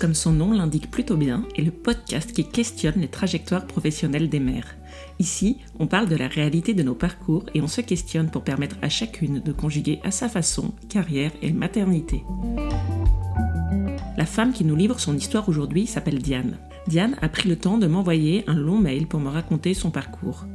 [0.00, 4.40] Comme son nom l'indique plutôt bien, est le podcast qui questionne les trajectoires professionnelles des
[4.40, 4.76] mères.
[5.18, 8.76] Ici, on parle de la réalité de nos parcours et on se questionne pour permettre
[8.80, 12.24] à chacune de conjuguer à sa façon carrière et maternité.
[14.16, 16.56] La femme qui nous livre son histoire aujourd'hui s'appelle Diane.
[16.86, 20.46] Diane a pris le temps de m'envoyer un long mail pour me raconter son parcours.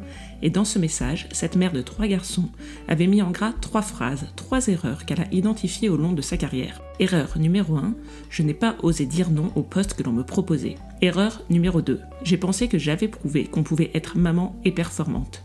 [0.41, 2.47] Et dans ce message, cette mère de trois garçons
[2.87, 6.37] avait mis en gras trois phrases, trois erreurs qu'elle a identifiées au long de sa
[6.37, 6.81] carrière.
[7.01, 7.95] Erreur numéro 1,
[8.29, 10.75] je n'ai pas osé dire non au poste que l'on me proposait.
[11.01, 15.43] Erreur numéro 2, j'ai pensé que j'avais prouvé qu'on pouvait être maman et performante.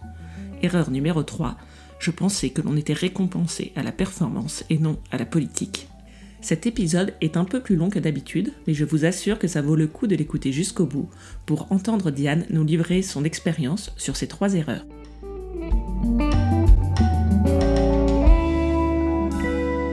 [0.62, 1.56] Erreur numéro 3,
[1.98, 5.88] je pensais que l'on était récompensé à la performance et non à la politique.
[6.44, 9.62] Cet épisode est un peu plus long que d'habitude, mais je vous assure que ça
[9.62, 11.08] vaut le coup de l'écouter jusqu'au bout
[11.46, 14.84] pour entendre Diane nous livrer son expérience sur ces trois erreurs.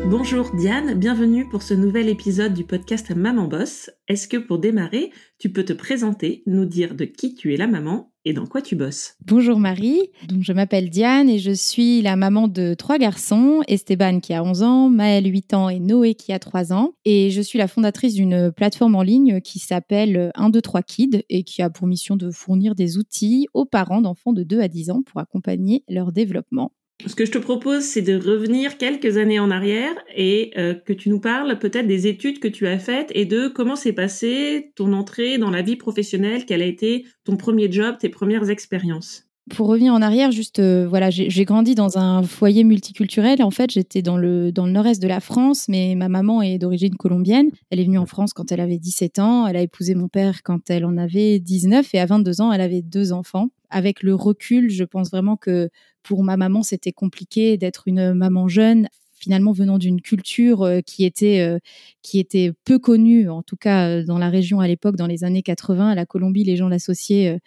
[0.10, 3.90] Bonjour Diane, bienvenue pour ce nouvel épisode du podcast Maman Boss.
[4.10, 7.68] Est-ce que pour démarrer, tu peux te présenter, nous dire de qui tu es la
[7.68, 9.16] maman et dans quoi tu bosses?
[9.26, 14.20] Bonjour Marie, donc je m'appelle Diane et je suis la maman de trois garçons, Esteban
[14.20, 16.94] qui a 11 ans, Maël 8 ans et Noé qui a 3 ans.
[17.06, 21.24] Et je suis la fondatrice d'une plateforme en ligne qui s'appelle 1, 2, 3 Kids
[21.30, 24.68] et qui a pour mission de fournir des outils aux parents d'enfants de 2 à
[24.68, 26.72] 10 ans pour accompagner leur développement.
[27.08, 30.94] Ce que je te propose, c'est de revenir quelques années en arrière et euh, que
[30.94, 34.72] tu nous parles peut-être des études que tu as faites et de comment s'est passée
[34.76, 39.26] ton entrée dans la vie professionnelle, quel a été ton premier job, tes premières expériences.
[39.50, 43.42] Pour revenir en arrière, juste euh, voilà, j'ai grandi dans un foyer multiculturel.
[43.42, 46.60] En fait, j'étais dans le dans le nord-est de la France, mais ma maman est
[46.60, 47.50] d'origine colombienne.
[47.70, 49.48] Elle est venue en France quand elle avait 17 ans.
[49.48, 52.62] Elle a épousé mon père quand elle en avait 19 et à 22 ans, elle
[52.62, 53.48] avait deux enfants.
[53.70, 55.70] Avec le recul, je pense vraiment que
[56.04, 58.88] pour ma maman, c'était compliqué d'être une maman jeune
[59.22, 61.60] finalement venant d'une culture euh, qui était euh,
[62.02, 65.24] qui était peu connue, en tout cas euh, dans la région à l'époque, dans les
[65.24, 65.94] années 80.
[65.94, 67.40] La Colombie, les gens l'associaient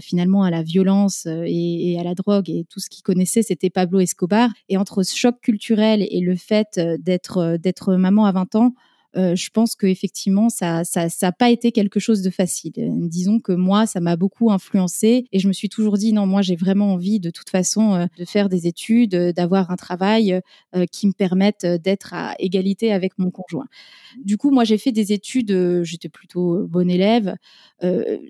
[0.00, 4.00] finalement à la violence et, à la drogue et tout ce qu'ils connaissaient, c'était Pablo
[4.00, 4.50] Escobar.
[4.68, 8.74] Et entre ce choc culturel et le fait d'être d'être maman à 20 ans,
[9.16, 12.72] euh, je pense qu'effectivement, ça ça ça pas été quelque chose de facile.
[12.76, 16.42] Disons que moi, ça m'a beaucoup influencé et je me suis toujours dit non, moi
[16.42, 20.40] j'ai vraiment envie de toute façon euh, de faire des études, euh, d'avoir un travail
[20.90, 23.66] qui me permette d'être à égalité avec mon conjoint.
[24.24, 27.36] Du coup, moi j'ai fait des études, j'étais plutôt bonne élève.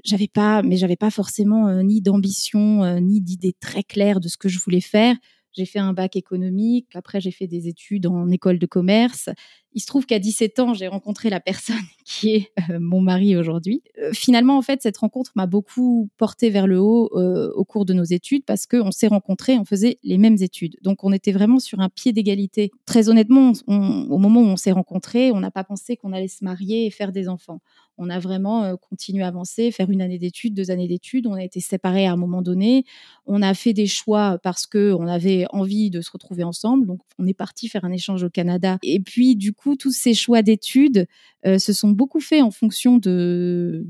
[0.04, 4.48] j'avais pas, mais j'avais pas forcément ni d'ambition ni d'idée très claire de ce que
[4.48, 5.16] je voulais faire.
[5.52, 9.28] J'ai fait un bac économique, après j'ai fait des études en école de commerce.
[9.74, 13.36] Il se trouve qu'à 17 ans, j'ai rencontré la personne qui est euh, mon mari
[13.36, 13.82] aujourd'hui.
[13.98, 17.84] Euh, finalement, en fait, cette rencontre m'a beaucoup porté vers le haut euh, au cours
[17.84, 20.76] de nos études parce qu'on s'est rencontrés, on faisait les mêmes études.
[20.82, 22.70] Donc, on était vraiment sur un pied d'égalité.
[22.86, 26.44] Très honnêtement, au moment où on s'est rencontrés, on n'a pas pensé qu'on allait se
[26.44, 27.60] marier et faire des enfants.
[27.98, 31.26] On a vraiment continué à avancer, faire une année d'études, deux années d'études.
[31.26, 32.84] On a été séparés à un moment donné.
[33.26, 36.86] On a fait des choix parce que on avait envie de se retrouver ensemble.
[36.86, 38.78] Donc, on est parti faire un échange au Canada.
[38.82, 41.06] Et puis, du coup, tous ces choix d'études
[41.46, 43.86] euh, se sont beaucoup faits en fonction de,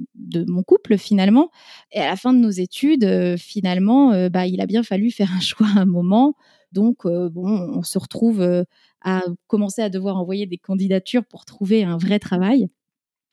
[0.47, 1.51] mon couple finalement.
[1.93, 5.11] Et à la fin de nos études, euh, finalement, euh, bah, il a bien fallu
[5.11, 6.35] faire un choix à un moment.
[6.73, 8.65] Donc, bon, on se retrouve
[9.03, 12.71] à commencer à devoir envoyer des candidatures pour trouver un vrai travail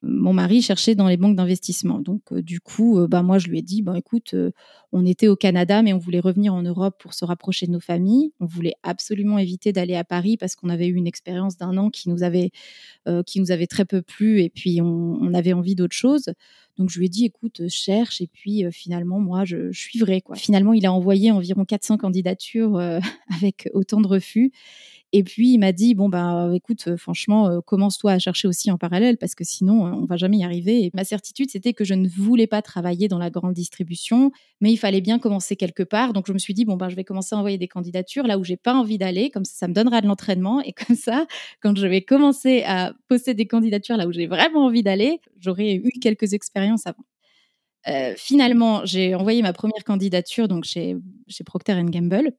[0.02, 2.00] mon mari cherchait dans les banques d'investissement.
[2.00, 4.52] Donc, euh, du coup, euh, bah, moi, je lui ai dit, bah, écoute, euh,
[4.94, 7.82] on était au Canada, mais on voulait revenir en Europe pour se rapprocher de nos
[7.82, 8.32] familles.
[8.40, 11.90] On voulait absolument éviter d'aller à Paris parce qu'on avait eu une expérience d'un an
[11.90, 12.52] qui nous avait,
[13.26, 16.30] qui nous avait très peu plu et puis on, avait envie d'autre chose.
[16.80, 20.22] Donc, je lui ai dit, écoute, cherche et puis finalement, moi, je, je suivrai.
[20.22, 20.36] Quoi.
[20.36, 22.80] Finalement, il a envoyé environ 400 candidatures
[23.38, 24.52] avec autant de refus.
[25.12, 28.70] Et puis il m'a dit bon bah écoute euh, franchement euh, commence-toi à chercher aussi
[28.70, 30.92] en parallèle parce que sinon euh, on va jamais y arriver.
[30.94, 34.78] Ma certitude c'était que je ne voulais pas travailler dans la grande distribution, mais il
[34.78, 36.14] fallait bien commencer quelque part.
[36.14, 38.38] Donc je me suis dit bon bah je vais commencer à envoyer des candidatures là
[38.38, 41.26] où j'ai pas envie d'aller, comme ça ça me donnera de l'entraînement et comme ça
[41.60, 45.74] quand je vais commencer à poster des candidatures là où j'ai vraiment envie d'aller, j'aurai
[45.74, 48.16] eu quelques expériences avant.
[48.18, 50.96] finalement, j'ai envoyé ma première candidature donc chez,
[51.46, 52.34] Procter Gamble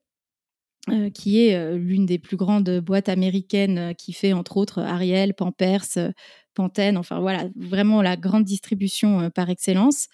[0.88, 4.80] euh, qui est euh, l'une des plus grandes boîtes américaines euh, qui fait entre autres
[4.80, 5.84] Ariel, Pampers,
[6.54, 10.08] Pantene, enfin voilà, vraiment la grande distribution par excellence.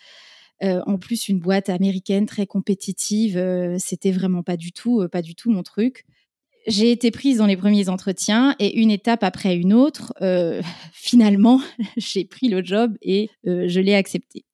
[0.62, 3.40] en plus, une boîte américaine très compétitive,
[3.78, 6.04] c'était vraiment pas du tout, pas du tout mon truc.
[6.66, 10.60] J'ai été prise dans les premiers entretiens et une étape après une autre, euh,
[10.92, 11.60] finalement,
[11.96, 14.44] j'ai pris le job et euh, je l'ai accepté.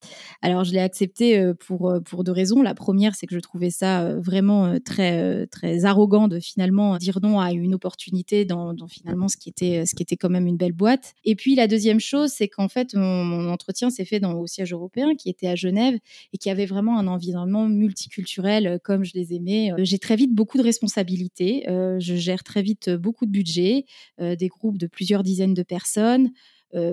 [0.43, 2.63] Alors, je l'ai accepté euh, pour, pour deux raisons.
[2.63, 7.41] La première, c'est que je trouvais ça vraiment très, très arrogant de finalement dire non
[7.41, 10.73] à une opportunité dans, finalement ce qui, était, ce qui était quand même une belle
[10.73, 11.15] boîte.
[11.25, 14.47] Et puis, la deuxième chose, c'est qu'en fait, mon, mon entretien s'est fait dans, au
[14.47, 15.99] siège européen qui était à Genève
[16.33, 19.73] et qui avait vraiment un environnement multiculturel comme je les aimais.
[19.79, 21.65] J'ai très vite beaucoup de responsabilités
[22.03, 23.85] je gère très vite beaucoup de budget,
[24.21, 26.31] des groupes de plusieurs dizaines de personnes.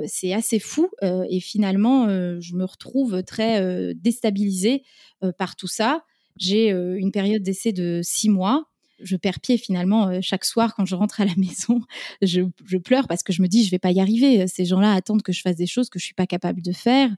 [0.07, 0.89] c'est assez fou
[1.29, 2.07] et finalement,
[2.39, 4.83] je me retrouve très déstabilisée
[5.37, 6.03] par tout ça.
[6.37, 8.65] J'ai une période d'essai de six mois
[9.01, 11.81] je perds pied finalement euh, chaque soir quand je rentre à la maison.
[12.21, 12.41] Je,
[12.77, 14.47] pleure parce que je me dis je vais pas y arriver.
[14.47, 17.09] Ces gens-là attendent que je fasse des choses que je suis pas capable de faire.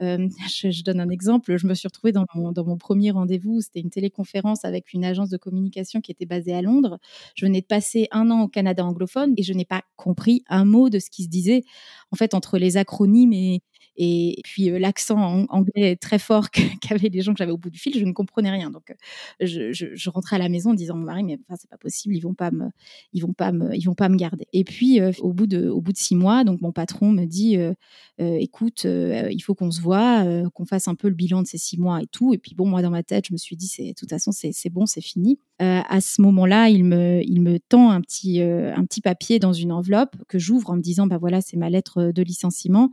[0.00, 1.56] Euh, je, donne un exemple.
[1.56, 3.60] Je me suis retrouvée dans mon, dans mon premier rendez-vous.
[3.60, 6.98] C'était une téléconférence avec une agence de communication qui était basée à Londres.
[7.34, 10.64] Je venais de passer un an au Canada anglophone et je n'ai pas compris un
[10.64, 11.62] mot de ce qui se disait.
[12.10, 13.62] En fait, entre les acronymes et,
[13.96, 16.50] et puis l'accent anglais très fort
[16.80, 18.70] qu'avaient les gens que j'avais au bout du fil, je ne comprenais rien.
[18.70, 18.94] Donc
[19.40, 22.20] je, rentrais à la maison en disant mon mari mais enfin c'est pas possible, ils
[22.20, 22.68] vont pas me,
[23.12, 24.46] ils vont pas me, ils vont pas me garder.
[24.52, 27.58] Et puis au bout de, au bout de six mois, donc mon patron me dit
[28.18, 30.24] écoute, il faut qu'on se voit,
[30.54, 32.34] qu'on fasse un peu le bilan de ces six mois et tout.
[32.34, 34.32] Et puis bon moi dans ma tête je me suis dit c'est de toute façon
[34.32, 35.38] c'est bon c'est fini.
[35.58, 39.72] à ce moment-là il me, il me tend un petit, un petit papier dans une
[39.72, 42.90] enveloppe que j'ouvre en me disant bah voilà c'est ma lettre de licenciement.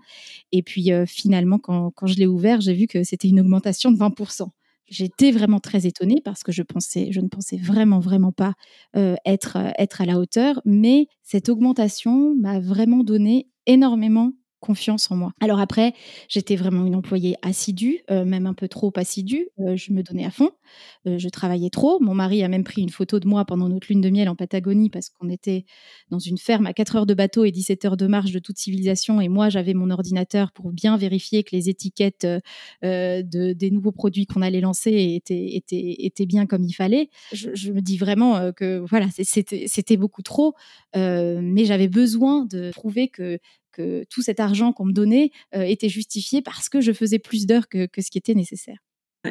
[0.51, 3.97] Et puis euh, finalement, quand, je l'ai ouvert, j'ai vu que c'était une augmentation de
[3.97, 4.47] 20%.
[4.87, 8.53] J'étais vraiment très étonnée parce que je pensais, je ne pensais vraiment, vraiment pas
[8.95, 10.61] euh, être, être à la hauteur.
[10.65, 15.33] Mais cette augmentation m'a vraiment donné énormément confiance en moi.
[15.41, 15.93] Alors après,
[16.27, 19.47] j'étais vraiment une employée assidue, euh, même un peu trop assidue.
[19.59, 20.51] Euh, je me donnais à fond.
[21.07, 21.99] Euh, je travaillais trop.
[21.99, 24.35] Mon mari a même pris une photo de moi pendant notre lune de miel en
[24.35, 25.65] Patagonie parce qu'on était
[26.09, 28.57] dans une ferme à 4 heures de bateau et 17 heures de marche de toute
[28.57, 29.21] civilisation.
[29.21, 32.27] Et moi, j'avais mon ordinateur pour bien vérifier que les étiquettes
[32.83, 37.09] de, des nouveaux produits qu'on allait lancer étaient, étaient, étaient, bien comme il fallait.
[37.31, 40.53] Je, je me dis vraiment que voilà, c'était beaucoup trop.
[40.95, 43.39] mais j'avais besoin de prouver que
[43.71, 47.45] que tout cet argent qu'on me donnait euh, était justifié parce que je faisais plus
[47.45, 48.77] d'heures que, ce qui était nécessaire.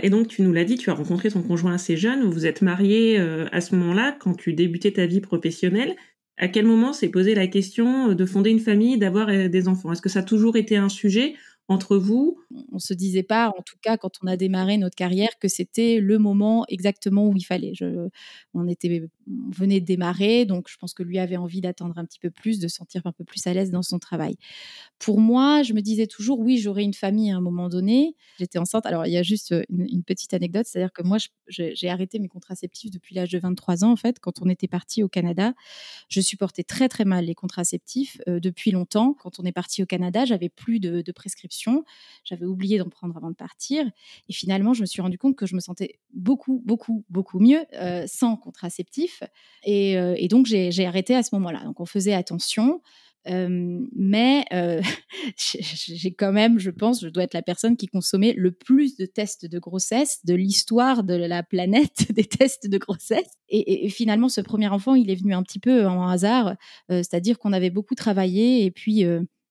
[0.02, 2.46] Et donc, tu nous l'as dit, tu as rencontré ton conjoint assez jeune, vous vous
[2.46, 5.96] êtes mariés euh, à ce moment-là, quand tu débutais ta vie professionnelle.
[6.36, 9.92] À quel moment s'est posé la question de fonder une famille, d'avoir euh, des enfants?
[9.92, 11.34] Est-ce que ça a toujours été un sujet
[11.68, 12.40] entre vous
[12.72, 16.00] On se disait pas, en tout cas quand on a démarré notre carrière, que c'était
[16.00, 17.72] le moment exactement où il fallait.
[18.54, 22.18] On était, venait de démarrer, donc je pense que lui avait envie d'attendre un petit
[22.18, 24.36] peu plus, de sentir un peu plus à l'aise dans son travail.
[24.98, 28.16] Pour moi, je me disais toujours, oui, j'aurai une famille à un moment donné.
[28.38, 28.86] J'étais enceinte.
[28.86, 31.18] Alors il y a juste une, petite anecdote, c'est-à-dire que moi,
[31.48, 33.92] j'ai arrêté mes contraceptifs depuis l'âge de 23 ans.
[33.92, 35.52] En fait, quand on était parti au Canada,
[36.08, 39.12] je supportais très très mal les contraceptifs euh, depuis longtemps.
[39.12, 41.57] Quand on est parti au Canada, j'avais plus de, de prescription
[42.24, 43.84] j'avais oublié d'en prendre avant de partir.
[44.28, 47.64] Et finalement, je me suis rendu compte que je me sentais beaucoup, beaucoup, beaucoup mieux
[47.74, 49.22] euh, sans contraceptif.
[49.64, 51.64] Et, euh, donc, j'ai arrêté à ce moment-là.
[51.64, 52.82] Donc, on faisait attention.
[53.26, 54.44] Euh, mais
[55.36, 59.06] j'ai quand même, je pense, je dois être la personne qui consommait le plus de
[59.06, 63.28] tests de grossesse de l'histoire de la planète des tests de grossesse.
[63.48, 66.56] Et, et, finalement, ce premier enfant, il est venu un petit peu en hasard,
[66.88, 69.04] c'est-à-dire qu'on avait beaucoup travaillé et puis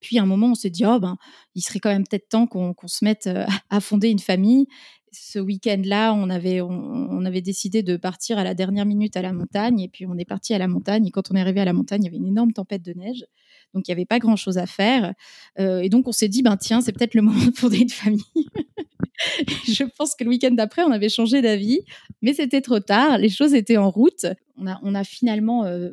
[0.08, 1.18] puis à un moment, on s'est dit, oh, ben,
[1.54, 4.68] il serait quand même peut-être temps qu'on se mette euh, à fonder une famille.
[5.12, 9.34] Ce week-end-là, on avait, on, avait décidé de partir à la dernière minute à la
[9.34, 9.82] montagne.
[9.82, 11.08] Et puis on est parti à la montagne.
[11.08, 12.94] Et quand on est arrivé à la montagne, il y avait une énorme tempête de
[12.94, 13.26] neige.
[13.74, 15.14] Donc il n'y avait pas grand-chose à faire.
[15.60, 17.90] Euh, et donc on s'est dit, ben tiens, c'est peut-être le moment de fonder une
[17.90, 18.22] famille.
[19.68, 21.82] je pense que le week-end d'après, on avait changé d'avis,
[22.22, 23.18] mais c'était trop tard.
[23.18, 24.26] Les choses étaient en route.
[24.56, 25.90] On a, on a finalement euh,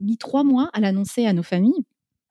[0.00, 1.84] mis trois mois à l'annoncer à nos familles.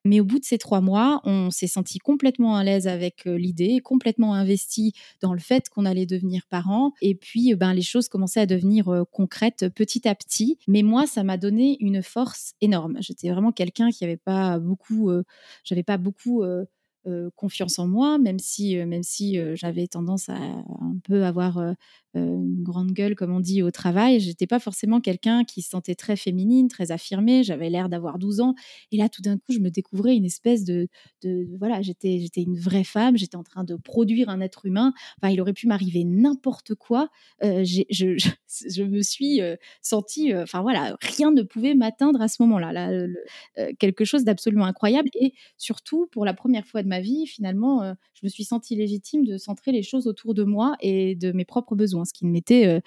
[0.04, 3.80] Mais au bout de ces trois mois, on s'est senti complètement à l'aise avec l'idée,
[3.80, 6.94] complètement investi dans le fait qu'on allait devenir parents.
[7.02, 10.58] Et puis, ben, les choses commençaient à devenir concrètes petit à petit.
[10.68, 12.98] Mais moi, ça m'a donné une force énorme.
[13.00, 15.12] J'étais vraiment quelqu'un qui n'avait pas beaucoup,
[15.64, 16.44] j'avais pas beaucoup
[17.36, 21.60] confiance en moi, même si, même si j'avais tendance à un peu avoir
[22.14, 24.20] une grande gueule, comme on dit, au travail.
[24.20, 27.44] J'étais pas forcément quelqu'un qui se sentait très féminine, très affirmée.
[27.44, 28.56] J'avais l'air d'avoir 12 ans.
[28.92, 30.88] Et là, tout d'un coup, je me découvrais une espèce de.
[31.58, 33.18] voilà, j'étais, j'étais une vraie femme.
[33.18, 34.94] J'étais en train de produire un être humain.
[35.18, 37.10] Enfin, il aurait pu m'arriver n'importe quoi.
[37.44, 37.84] Euh, je,
[38.70, 40.34] je, me suis euh, sentie.
[40.34, 42.74] Euh, enfin, voilà, rien ne pouvait m'atteindre à ce moment-là.
[42.74, 43.08] Là, euh,
[43.80, 45.10] quelque chose d'absolument incroyable.
[45.20, 49.26] Et surtout, pour la première fois de ma vie, finalement, je me suis sentie légitime
[49.26, 52.32] de centrer les choses autour de moi et de mes propres besoins ce qui ne
[52.32, 52.82] m'était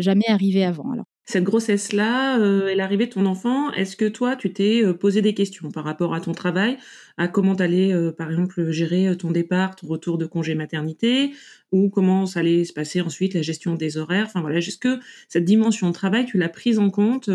[0.00, 0.92] jamais arrivé avant.
[0.92, 5.20] Alors, Cette grossesse-là, euh, elle de ton enfant, est-ce que toi, tu t'es euh, posé
[5.22, 6.78] des questions par rapport à ton travail,
[7.18, 11.32] à comment t'allais, euh, par exemple, gérer ton départ, ton retour de congé maternité,
[11.72, 14.98] ou comment ça allait se passer ensuite, la gestion des horaires, enfin voilà, est-ce que
[15.28, 17.28] cette dimension de travail, tu l'as prise en compte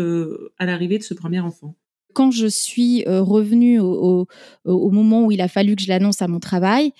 [0.58, 1.76] à l'arrivée de ce premier enfant?
[2.14, 4.26] Quand je suis euh, revenue au,
[4.64, 6.92] moment où il a fallu que je l'annonce à mon travail,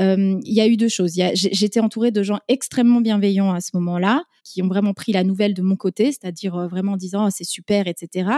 [0.00, 1.12] euh, il y a eu deux choses.
[1.34, 5.54] J'étais entourée de gens extrêmement bienveillants à ce moment-là, qui ont vraiment pris la nouvelle
[5.54, 8.30] de mon côté, c'est-à-dire euh, vraiment en disant oh, c'est super, etc.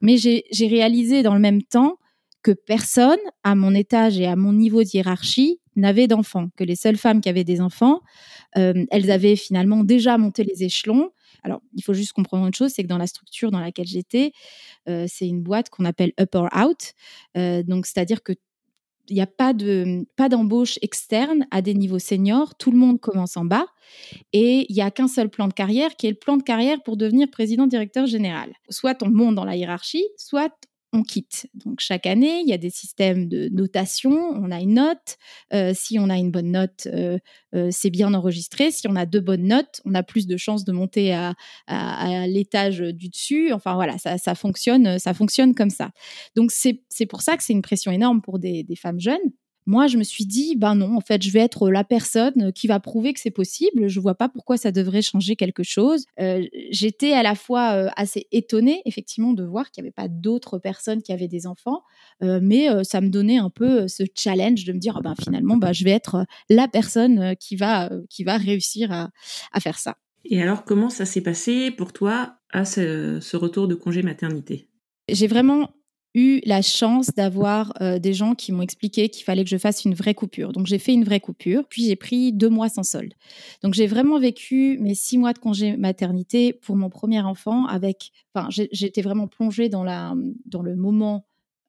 [0.00, 1.98] Mais j'ai réalisé dans le même temps
[2.42, 6.76] que personne à mon étage et à mon niveau de hiérarchie n'avait d'enfants, que les
[6.76, 8.00] seules femmes qui avaient des enfants,
[8.54, 11.10] elles avaient finalement déjà monté les échelons
[11.44, 14.32] alors, il faut juste comprendre une chose, c'est que dans la structure dans laquelle j'étais,
[14.88, 16.94] euh, c'est une boîte qu'on appelle up or out.
[17.36, 18.32] Euh, donc, c'est-à-dire que
[19.10, 22.54] il n'y a pas de pas d'embauche externe à des niveaux seniors.
[22.54, 23.66] Tout le monde commence en bas
[24.32, 26.82] et il n'y a qu'un seul plan de carrière qui est le plan de carrière
[26.82, 28.54] pour devenir président directeur général.
[28.70, 30.54] Soit on monte dans la hiérarchie, soit
[30.94, 31.48] on quitte.
[31.54, 35.18] Donc chaque année, il y a des systèmes de notation, on a une note.
[35.52, 37.18] Euh, si on a une bonne note, euh,
[37.54, 38.70] euh, c'est bien enregistré.
[38.70, 41.34] Si on a deux bonnes notes, on a plus de chances de monter à,
[42.26, 43.52] l'étage du dessus.
[43.52, 45.90] Enfin voilà, ça, fonctionne, ça fonctionne comme ça.
[46.36, 49.32] Donc c'est pour ça que c'est une pression énorme pour des femmes jeunes
[49.66, 52.66] moi, je me suis dit, ben non, en fait, je vais être la personne qui
[52.66, 53.88] va prouver que c'est possible.
[53.88, 56.04] Je vois pas pourquoi ça devrait changer quelque chose.
[56.20, 60.08] Euh, j'étais à la fois euh, assez étonnée, effectivement, de voir qu'il n'y avait pas
[60.08, 61.82] d'autres personnes qui avaient des enfants,
[62.22, 65.72] euh, mais ça me donnait un peu ce challenge de me dire, ben finalement, ben,
[65.72, 69.10] je vais être la personne qui va qui va réussir à,
[69.52, 69.96] à faire ça.
[70.24, 74.68] Et alors, comment ça s'est passé pour toi à ce, ce retour de congé maternité?
[75.08, 75.70] J'ai vraiment
[76.14, 79.84] eu la chance d'avoir euh, des gens qui m'ont expliqué qu'il fallait que je fasse
[79.84, 80.52] une vraie coupure.
[80.52, 83.14] Donc j'ai fait une vraie coupure, puis j'ai pris deux mois sans solde.
[83.62, 88.12] Donc j'ai vraiment vécu mes six mois de congé maternité pour mon premier enfant avec,
[88.34, 90.14] enfin j'étais vraiment plongée dans la
[90.46, 91.26] dans le moment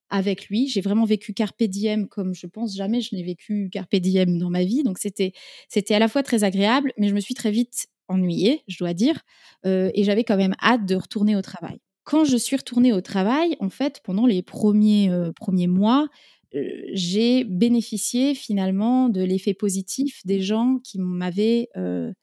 [0.09, 0.67] avec lui.
[0.67, 4.51] J'ai vraiment vécu carpe diem comme je pense jamais je n'ai vécu carpe diem dans
[4.51, 4.83] ma vie.
[4.83, 5.33] Donc c'était
[5.69, 8.93] c'était à la fois très agréable, mais je me suis très vite ennuyée, je dois
[8.93, 9.21] dire,
[9.65, 13.01] euh, et j'avais quand même hâte de retourner au travail quand je suis retournée au
[13.01, 16.07] travail, en fait, pendant les premiers, euh, premiers mois,
[16.55, 16.61] euh,
[16.93, 22.13] j'ai bénéficié finalement de l'effet positif des gens qui m'avaient euh,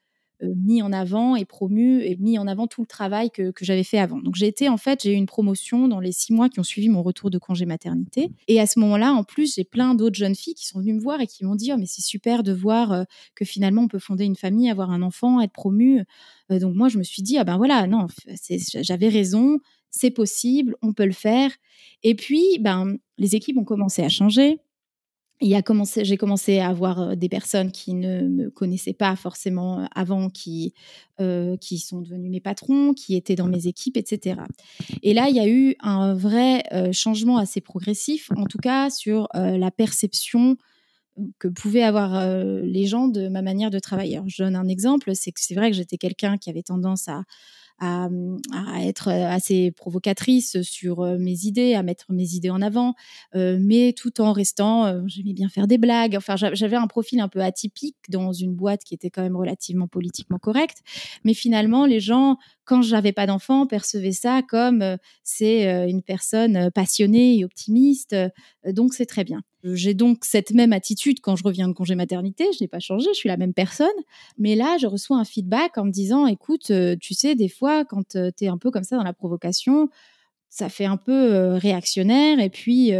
[0.41, 3.83] mis en avant et promu et mis en avant tout le travail que, que j'avais
[3.83, 4.19] fait avant.
[4.19, 6.63] Donc j'ai été en fait, j'ai eu une promotion dans les six mois qui ont
[6.63, 8.31] suivi mon retour de congé maternité.
[8.47, 11.01] Et à ce moment-là, en plus, j'ai plein d'autres jeunes filles qui sont venues me
[11.01, 13.99] voir et qui m'ont dit oh, mais c'est super de voir que finalement on peut
[13.99, 16.03] fonder une famille, avoir un enfant, être promu.
[16.49, 18.07] donc moi je me suis dit ah ben voilà non,
[18.81, 19.59] j'avais raison,
[19.89, 21.51] c'est possible, on peut le faire.
[22.01, 24.59] Et puis, ben, les équipes ont commencé à changer.
[25.41, 29.15] Il a commencé, j'ai commencé à avoir euh, des personnes qui ne me connaissaient pas
[29.15, 30.73] forcément euh, avant, qui,
[31.19, 34.41] euh, qui sont devenus mes patrons, qui étaient dans mes équipes, etc.
[35.01, 36.63] Et là, il y a eu un vrai
[36.93, 40.57] changement assez progressif, en tout cas sur la perception
[41.39, 42.25] que pouvaient avoir
[42.63, 44.19] les gens de ma manière de travailler.
[44.27, 47.23] je donne un exemple, c'est que c'est vrai que j'étais quelqu'un qui avait tendance à
[48.81, 52.93] être assez provocatrice sur mes idées, à mettre mes idées en avant,
[53.35, 56.15] mais tout en restant, j'aimais bien faire des blagues.
[56.15, 59.87] Enfin, j'avais un profil un peu atypique dans une boîte qui était quand même relativement
[59.87, 60.77] politiquement correcte.
[61.25, 67.37] Mais finalement, les gens, quand j'avais pas d'enfant, percevaient ça comme c'est une personne passionnée
[67.37, 68.15] et optimiste.
[68.65, 69.41] donc, c'est très bien.
[69.63, 72.45] J'ai donc cette même attitude quand je reviens de congé maternité.
[72.57, 73.87] Je n'ai pas changé, je suis la même personne.
[74.37, 77.85] Mais là, je reçois un feedback en me disant, écoute, euh, tu sais, des fois,
[77.85, 79.89] quand euh, tu es un peu comme ça dans la provocation,
[80.49, 82.39] ça fait un peu euh, réactionnaire.
[82.39, 82.91] Et puis,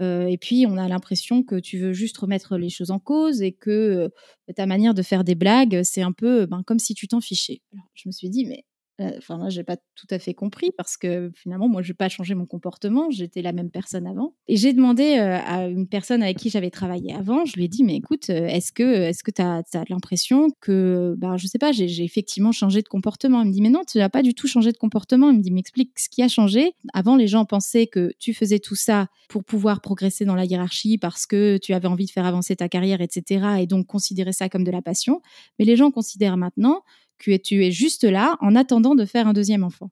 [0.00, 3.52] et puis, on a l'impression que tu veux juste remettre les choses en cause et
[3.52, 4.10] que
[4.54, 7.62] ta manière de faire des blagues, c'est un peu ben, comme si tu t'en fichais.
[7.72, 8.64] Alors, je me suis dit, mais
[8.98, 12.08] Enfin, moi, j'ai pas tout à fait compris parce que finalement, moi, je n'ai pas
[12.08, 13.10] changé mon comportement.
[13.10, 14.34] J'étais la même personne avant.
[14.48, 17.84] Et j'ai demandé à une personne avec qui j'avais travaillé avant, je lui ai dit,
[17.84, 22.04] mais écoute, est-ce que est-ce que tu as, l'impression que, ben, je sais pas, j'ai
[22.04, 24.72] effectivement changé de comportement Il me dit, mais non, tu n'as pas du tout changé
[24.72, 25.30] de comportement.
[25.30, 26.72] Il me dit, m'explique ce qui a changé.
[26.94, 30.98] Avant, les gens pensaient que tu faisais tout ça pour pouvoir progresser dans la hiérarchie
[30.98, 33.58] parce que tu avais envie de faire avancer ta carrière, etc.
[33.60, 35.20] Et donc, considérer ça comme de la passion.
[35.58, 36.82] Mais les gens considèrent maintenant
[37.18, 39.90] que tu es juste là en attendant de faire un deuxième enfant.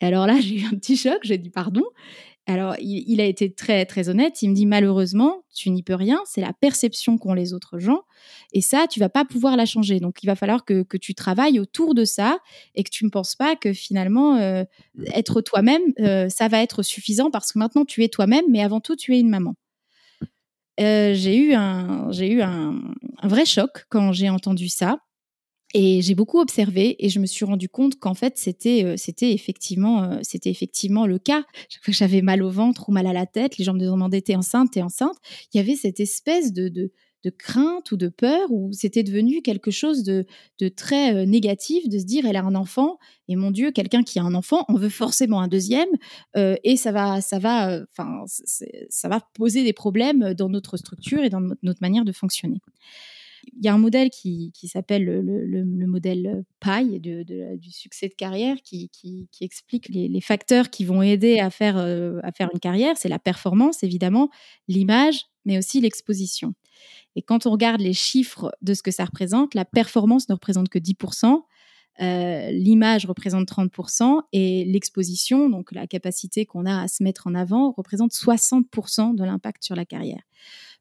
[0.00, 1.84] Alors là, j'ai eu un petit choc, j'ai dit pardon.
[2.48, 4.40] Alors, il, a été très, très honnête.
[4.40, 8.00] Il me dit malheureusement, tu n'y peux rien, c'est la perception qu'ont les autres gens.
[8.54, 10.00] Et ça, tu vas pas pouvoir la changer.
[10.00, 12.38] Donc, il va falloir que, tu travailles autour de ça
[12.74, 14.64] et que tu ne penses pas que finalement, euh,
[15.12, 18.80] être toi-même, euh, ça va être suffisant parce que maintenant, tu es toi-même, mais avant
[18.80, 19.54] tout, tu es une maman.
[20.80, 22.80] Euh, j'ai eu, un, j'ai eu un
[23.24, 25.00] vrai choc quand j'ai entendu ça.
[25.74, 29.32] Et j'ai beaucoup observé et je me suis rendu compte qu'en fait c'était euh, c'était
[29.32, 31.44] effectivement euh, c'était effectivement le cas.
[31.68, 33.80] Chaque fois que j'avais mal au ventre ou mal à la tête, les gens me
[33.80, 35.16] demandaient t'es enceinte, t'es enceinte.
[35.52, 36.90] Il y avait cette espèce de, de
[37.24, 40.24] de crainte ou de peur ou c'était devenu quelque chose de,
[40.60, 42.96] de très euh, négatif de se dire elle a un enfant
[43.26, 45.88] et mon Dieu quelqu'un qui a un enfant on veut forcément un deuxième
[46.36, 48.22] et ça va ça va enfin
[48.88, 52.60] ça va poser des problèmes dans notre structure et dans notre manière de fonctionner
[53.56, 58.90] il y a un modèle qui, s'appelle le, modèle paille du succès de carrière qui,
[59.40, 62.96] explique les, facteurs qui vont aider à faire, euh, à faire une carrière.
[62.96, 64.30] C'est la performance, évidemment,
[64.68, 66.54] l'image, mais aussi l'exposition.
[67.16, 70.68] Et quand on regarde les chiffres de ce que ça représente, la performance ne représente
[70.68, 71.42] que 10%.
[72.00, 77.34] Euh, l'image représente 30% et l'exposition, donc la capacité qu'on a à se mettre en
[77.34, 80.22] avant, représente 60% de l'impact sur la carrière.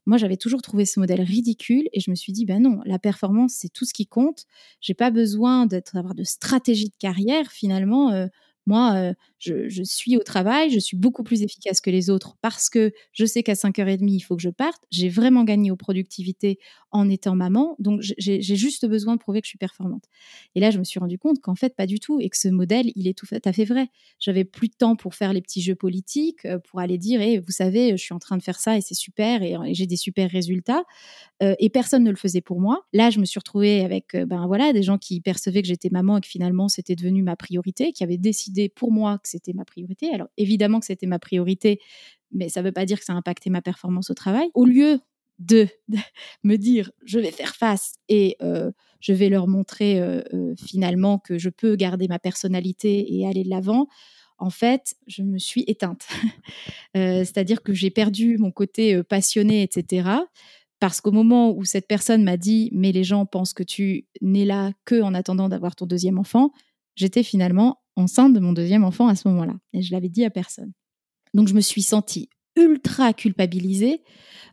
[0.08, 2.98] Moi, j'avais toujours trouvé ce modèle ridicule et je me suis dit, ben non, la
[2.98, 4.46] performance, c'est tout ce qui compte.
[4.80, 7.52] J'ai pas besoin d'avoir de stratégie de carrière.
[7.52, 8.28] Finalement, euh,
[8.68, 12.70] moi, euh, je, suis au travail, je suis beaucoup plus efficace que les autres parce
[12.70, 14.84] que je sais qu'à 5h30, il faut que je parte.
[14.92, 16.60] J'ai vraiment gagné aux productivités
[16.92, 17.76] en étant maman.
[17.80, 20.04] Donc, j'ai juste besoin de prouver que je suis performante.
[20.56, 22.20] Et là, je me suis rendu compte qu'en fait, pas du tout.
[22.20, 23.88] Et que ce modèle, il est tout à fait vrai.
[24.20, 27.40] J'avais plus de temps pour faire les petits jeux politiques, euh, pour aller dire, eh,
[27.40, 29.96] vous savez, je suis en train de faire ça et c'est super et, j'ai des
[29.96, 30.84] super résultats.
[31.42, 32.86] Euh, et personne ne le faisait pour moi.
[32.92, 36.18] Là, je me suis retrouvée avec ben, voilà, des gens qui percevaient que j'étais maman
[36.18, 39.66] et que finalement, c'était devenu ma priorité, qui avaient décidé pour moi que c'était ma
[39.66, 40.14] priorité.
[40.14, 41.80] Alors évidemment que c'était ma priorité,
[42.32, 44.50] mais ça ne veut pas dire que ça a impacté ma performance au travail.
[44.54, 45.00] Au lieu
[45.40, 45.68] de,
[46.44, 51.20] me dire je vais faire face et euh, je vais leur montrer euh, euh, finalement
[51.20, 53.88] que je peux garder ma personnalité et aller de l'avant,
[54.40, 56.08] en fait, je me suis éteinte.
[56.94, 60.10] C'est-à-dire que j'ai perdu mon côté passionné, etc.
[60.80, 64.46] Parce qu'au moment où cette personne m'a dit mais les gens pensent que tu n'es
[64.46, 66.52] là que en attendant d'avoir ton deuxième enfant,
[66.96, 69.56] j'étais finalement enceinte de mon deuxième enfant à ce moment-là.
[69.74, 70.72] Et je l'avais dit à personne.
[71.34, 74.02] Donc je me suis sentie ultra culpabilisée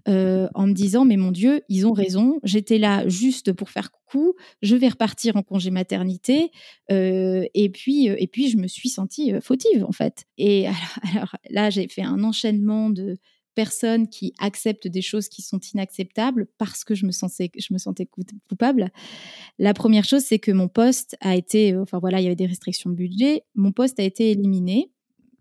[0.09, 3.91] euh, en me disant mais mon Dieu, ils ont raison, j'étais là juste pour faire
[3.91, 6.51] coucou, je vais repartir en congé maternité
[6.91, 10.25] euh, et puis euh, et puis je me suis sentie fautive en fait.
[10.37, 10.67] Et
[11.13, 13.17] alors là j'ai fait un enchaînement de
[13.55, 17.51] personnes qui acceptent des choses qui sont inacceptables parce que je me sentais,
[18.49, 18.91] coupable.
[19.59, 22.37] La première chose, c'est que mon poste a été, euh, enfin voilà, il y avait
[22.37, 24.91] des restrictions de budget, mon poste a été éliminé.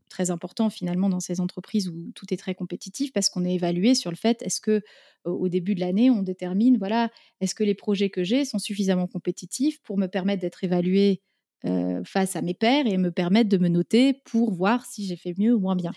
[0.10, 3.96] Très important finalement dans ces entreprises où tout est très compétitif parce qu'on est évalué
[3.96, 4.84] sur le fait est-ce que
[5.26, 7.10] au début de l'année on détermine voilà
[7.42, 11.24] est-ce que les projets que j'ai sont suffisamment compétitifs pour me permettre d'être évalué
[11.66, 15.16] euh, face à mes pairs et me permettre de me noter pour voir si j'ai
[15.16, 15.92] fait mieux ou moins bien.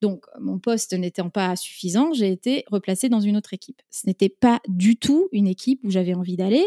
[0.00, 3.82] Donc, mon poste n'étant pas suffisant, j'ai été replacée dans une autre équipe.
[3.90, 6.64] Ce n'était pas du tout une équipe où j'avais envie d'aller.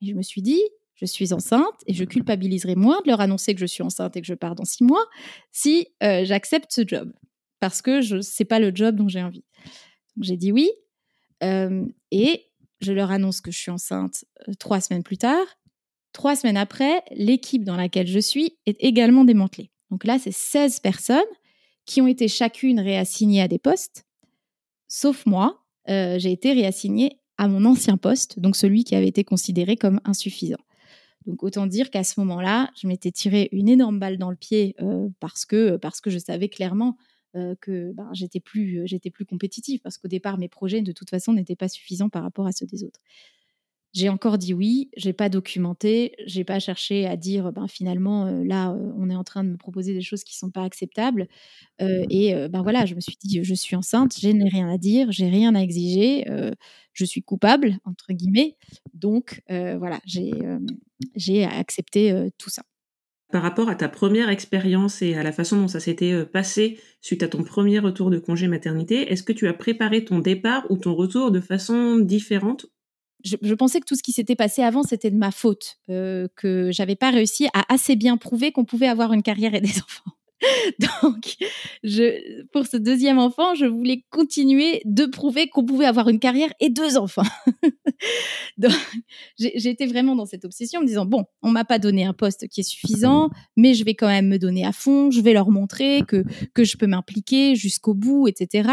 [0.00, 0.62] je me suis dit,
[0.94, 4.20] je suis enceinte et je culpabiliserai moins de leur annoncer que je suis enceinte et
[4.20, 5.04] que je pars dans six mois
[5.52, 7.12] si euh, j'accepte ce job.
[7.60, 9.44] Parce que ce n'est pas le job dont j'ai envie.
[10.20, 10.70] j'ai dit oui.
[11.42, 12.46] Euh, et
[12.80, 14.24] je leur annonce que je suis enceinte
[14.58, 15.46] trois semaines plus tard.
[16.18, 19.70] Trois semaines après, l'équipe dans laquelle je suis est également démantelée.
[19.92, 21.20] Donc là, c'est 16 personnes
[21.86, 24.04] qui ont été chacune réassignées à des postes,
[24.88, 29.22] sauf moi, euh, j'ai été réassignée à mon ancien poste, donc celui qui avait été
[29.22, 30.58] considéré comme insuffisant.
[31.26, 34.74] Donc autant dire qu'à ce moment-là, je m'étais tiré une énorme balle dans le pied
[34.82, 36.96] euh, parce que parce que je savais clairement
[37.36, 41.10] euh, que ben, j'étais plus j'étais plus compétitive parce qu'au départ mes projets de toute
[41.10, 42.98] façon n'étaient pas suffisants par rapport à ceux des autres.
[43.94, 48.44] J'ai encore dit oui, j'ai pas documenté, j'ai pas cherché à dire ben finalement euh,
[48.44, 51.26] là euh, on est en train de me proposer des choses qui sont pas acceptables.
[51.80, 54.76] Euh, et ben voilà je me suis dit je suis enceinte, je n'ai rien à
[54.76, 56.26] dire, j'ai rien à exiger,
[56.92, 58.56] je suis coupable entre guillemets.
[58.92, 60.32] Donc voilà j'ai
[61.16, 62.62] j'ai accepté tout ça.
[63.32, 67.22] Par rapport à ta première expérience et à la façon dont ça s'était passé suite
[67.22, 70.76] à ton premier retour de congé maternité, est-ce que tu as préparé ton départ ou
[70.76, 72.66] ton retour de façon différente
[73.24, 76.70] je, pensais que tout ce qui s'était passé avant, c'était de ma faute, euh, que
[76.72, 80.12] j'avais pas réussi à assez bien prouver qu'on pouvait avoir une carrière et des enfants.
[80.78, 81.36] Donc,
[81.82, 86.52] je, pour ce deuxième enfant, je voulais continuer de prouver qu'on pouvait avoir une carrière
[86.60, 87.22] et deux enfants.
[89.38, 92.48] j'étais vraiment dans cette obsession, en me disant bon, on m'a pas donné un poste
[92.48, 95.10] qui est suffisant, mais je vais quand même me donner à fond.
[95.10, 96.24] Je vais leur montrer que
[96.54, 98.68] que je peux m'impliquer jusqu'au bout, etc.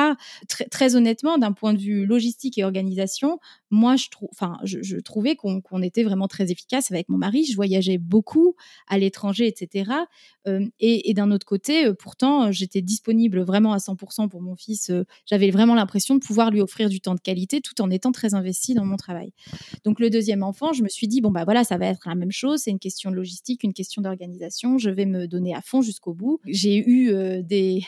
[0.71, 3.39] Très, honnêtement, d'un point de vue logistique et organisation,
[3.71, 7.45] moi, je, trouvais qu'on était vraiment très efficace avec mon mari.
[7.45, 8.55] Je voyageais beaucoup
[8.87, 9.91] à l'étranger, etc.
[10.47, 14.89] Euh, et, d'un autre côté, euh, pourtant, j'étais disponible vraiment à 100% pour mon fils.
[14.89, 18.11] Euh, j'avais vraiment l'impression de pouvoir lui offrir du temps de qualité tout en étant
[18.11, 19.31] très investie dans mon travail.
[19.83, 22.15] Donc le deuxième enfant, je me suis dit bon bah voilà, ça va être la
[22.15, 25.81] même chose, c'est une question logistique, une question d'organisation, je vais me donner à fond
[25.81, 26.39] jusqu'au bout.
[26.45, 27.83] J'ai eu euh, des,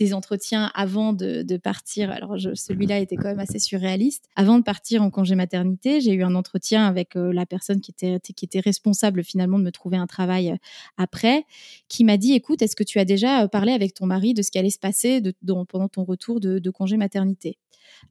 [0.12, 2.10] entretiens avant de, partir.
[2.10, 4.28] Alors celui-là était quand même assez surréaliste.
[4.36, 7.90] Avant de partir en congé maternité, j'ai eu un entretien avec euh, la personne qui
[7.90, 10.56] était qui était responsable finalement de me trouver un travail euh,
[10.96, 11.44] après,
[11.88, 14.50] qui m'a dit écoute, est-ce que tu as déjà parlé avec ton mari de ce
[14.50, 15.20] qui allait se passer
[15.68, 17.58] pendant ton retour de, congé maternité.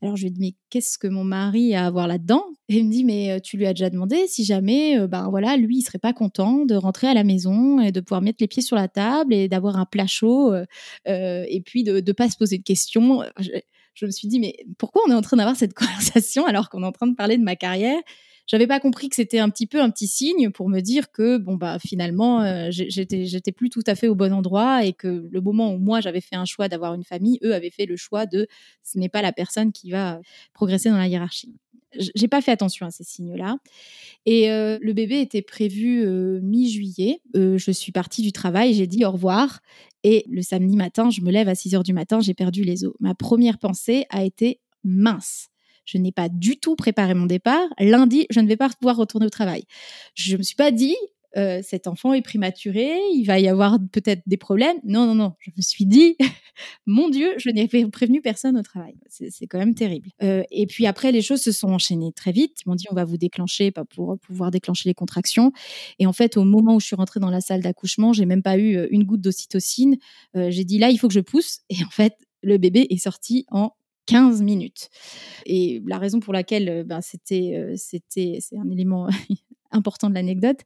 [0.01, 2.43] Alors je lui ai dit mais qu'est-ce que mon mari a à voir là-dedans?
[2.67, 5.29] Et il me dit mais euh, tu lui as déjà demandé si jamais euh, ben
[5.29, 8.37] voilà lui il serait pas content de rentrer à la maison et de pouvoir mettre
[8.41, 10.65] les pieds sur la table et d'avoir un plat chaud euh,
[11.05, 13.23] et puis de ne pas se poser de questions.
[13.93, 16.83] je me suis dit mais pourquoi on est en train d'avoir cette conversation alors qu'on
[16.83, 18.01] est en train de parler de ma carrière?
[18.47, 21.37] J'avais pas compris que c'était un petit peu un petit signe pour me dire que
[21.37, 25.41] bon bah finalement euh, j'étais plus tout à fait au bon endroit et que le
[25.41, 28.25] moment où moi j'avais fait un choix d'avoir une famille, eux avaient fait le choix
[28.25, 28.47] de
[28.83, 30.21] ce n'est pas la personne qui va
[30.53, 31.53] progresser dans la hiérarchie.
[32.15, 33.57] J'ai pas fait attention à ces signes-là.
[34.25, 37.21] Et euh, le bébé était prévu euh, mi-juillet.
[37.33, 39.61] je suis partie du travail, j'ai dit au revoir.
[40.03, 42.85] Et le samedi matin, je me lève à 6 heures du matin, j'ai perdu les
[42.85, 42.93] os.
[42.99, 45.49] Ma première pensée a été mince
[45.87, 47.67] je n'ai pas du tout préparé mon départ.
[47.79, 49.63] Lundi, je ne vais pas pouvoir retourner au travail.
[50.13, 50.95] Je ne me suis pas dit,
[51.37, 54.77] euh, cet enfant est prématuré, il va y avoir peut-être des problèmes.
[54.83, 55.33] Non, non, non.
[55.39, 56.17] Je me suis dit,
[56.85, 58.95] mon Dieu, je n'ai prévenu personne au travail.
[59.07, 60.09] C'est quand même terrible.
[60.23, 62.57] Euh, et puis après, les choses se sont enchaînées très vite.
[62.65, 65.51] Ils m'ont dit, on va vous déclencher, pas pour pouvoir déclencher les contractions.
[65.99, 68.43] Et en fait, au moment où je suis rentrée dans la salle d'accouchement, j'ai même
[68.43, 69.97] pas eu euh, une goutte d'ocytocine.
[70.33, 71.59] j'ai dit, là, il faut que je pousse.
[71.69, 73.71] Et en fait, le bébé est sorti en
[74.07, 74.89] 15 minutes.
[75.45, 79.07] Et la raison pour laquelle euh, ben, c'était, euh, c'était, c'est un élément
[79.71, 80.59] important de l'anecdote,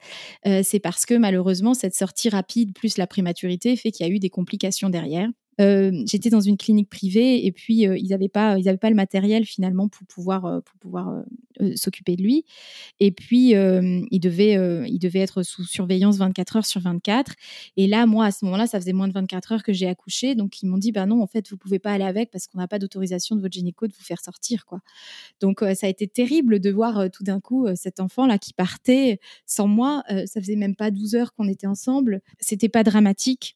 [0.45, 4.11] euh, c'est parce que malheureusement, cette sortie rapide plus la prématurité fait qu'il y a
[4.11, 5.27] eu des complications derrière.
[5.61, 9.45] Euh, j'étais dans une clinique privée et puis euh, ils n'avaient pas, pas le matériel
[9.45, 11.23] finalement pour pouvoir, euh, pour pouvoir
[11.75, 12.43] s'occuper de lui.
[12.99, 17.33] Et puis il devait, il devait être sous surveillance 24 heures sur 24.
[17.77, 20.33] Et là, moi à ce moment-là, ça faisait moins de 24 heures que j'ai accouché,
[20.33, 22.57] donc ils m'ont dit, bah non, en fait, vous pouvez pas aller avec parce qu'on
[22.57, 24.79] n'a pas d'autorisation de votre gynéco de vous faire sortir, quoi.
[25.39, 29.19] Donc ça a été terrible de voir tout d'un coup cet enfant là qui partait
[29.45, 30.03] sans moi.
[30.25, 32.21] ça faisait même pas 12 heures qu'on était ensemble.
[32.39, 33.55] C'était pas dramatique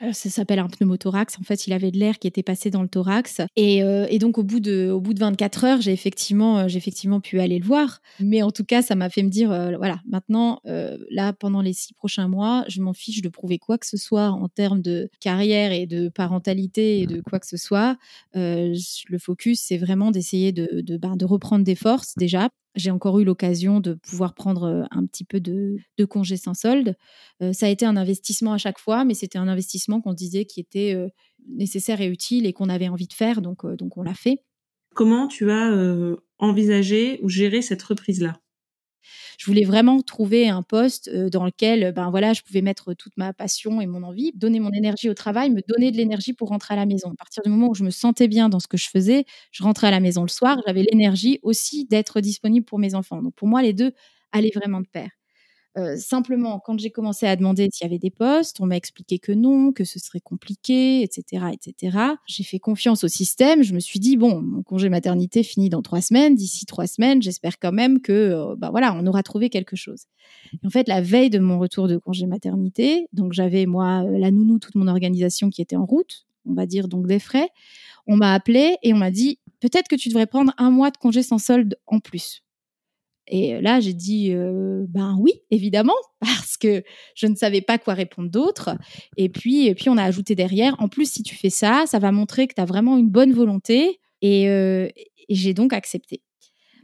[0.00, 1.38] ça s'appelle un pneumothorax.
[1.38, 3.40] En fait, il avait de l'air qui était passé dans le thorax.
[3.56, 6.78] Et, euh, donc, au bout, de, au bout de 24 heures, j'ai effectivement, euh, j'ai
[6.78, 8.00] effectivement pu aller le voir.
[8.20, 11.94] Mais en tout cas, ça m'a fait me dire, voilà, maintenant, là, pendant les six
[11.94, 15.72] prochains mois, je m'en fiche de prouver quoi que ce soit en termes de carrière
[15.72, 17.96] et de parentalité et de quoi que ce soit.
[18.34, 23.18] le focus, c'est vraiment d'essayer de, de, ben, de reprendre des forces déjà j'ai encore
[23.20, 26.96] eu l'occasion de pouvoir prendre un petit peu de, de congé sans solde.
[27.52, 30.60] ça a été un investissement à chaque fois, mais c'était un investissement qu'on disait qui
[30.60, 30.96] était
[31.48, 34.38] nécessaire et utile et qu'on avait envie de faire, donc, donc on l'a fait.
[34.94, 35.72] Comment tu as
[36.38, 38.40] envisagé ou géré cette reprise-là?
[39.38, 43.16] Je voulais vraiment trouver un poste euh, dans lequel ben voilà, je pouvais mettre toute
[43.16, 46.48] ma passion et mon envie, donner mon énergie au travail, me donner de l'énergie pour
[46.48, 47.10] rentrer à la maison.
[47.10, 49.62] À partir du moment où je me sentais bien dans ce que je faisais, je
[49.62, 53.22] rentrais à la maison le soir, j'avais l'énergie aussi d'être disponible pour mes enfants.
[53.22, 53.92] Donc pour moi, les deux
[54.32, 55.10] allaient vraiment de pair.
[55.76, 59.18] Euh, simplement, quand j'ai commencé à demander s'il y avait des postes, on m'a expliqué
[59.18, 61.98] que non, que ce serait compliqué, etc., etc.
[62.26, 63.64] J'ai fait confiance au système.
[63.64, 66.36] Je me suis dit bon, mon congé maternité finit dans trois semaines.
[66.36, 70.04] D'ici trois semaines, j'espère quand même que, euh, bah voilà, on aura trouvé quelque chose.
[70.64, 74.30] en fait, la veille de mon retour de congé maternité, donc j'avais moi euh, la
[74.30, 77.48] nounou, toute mon organisation qui était en route, on va dire donc des frais.
[78.06, 80.98] On m'a appelé et on m'a dit peut-être que tu devrais prendre un mois de
[80.98, 82.44] congé sans solde en plus.
[83.26, 86.82] Et là, j'ai dit, ben oui, évidemment, parce que
[87.14, 88.76] je ne savais pas quoi répondre d'autre.
[89.16, 91.98] Et puis, et puis, on a ajouté derrière, en plus, si tu fais ça, ça
[91.98, 94.00] va montrer que tu as vraiment une bonne volonté.
[94.20, 96.22] Et, et j'ai donc accepté.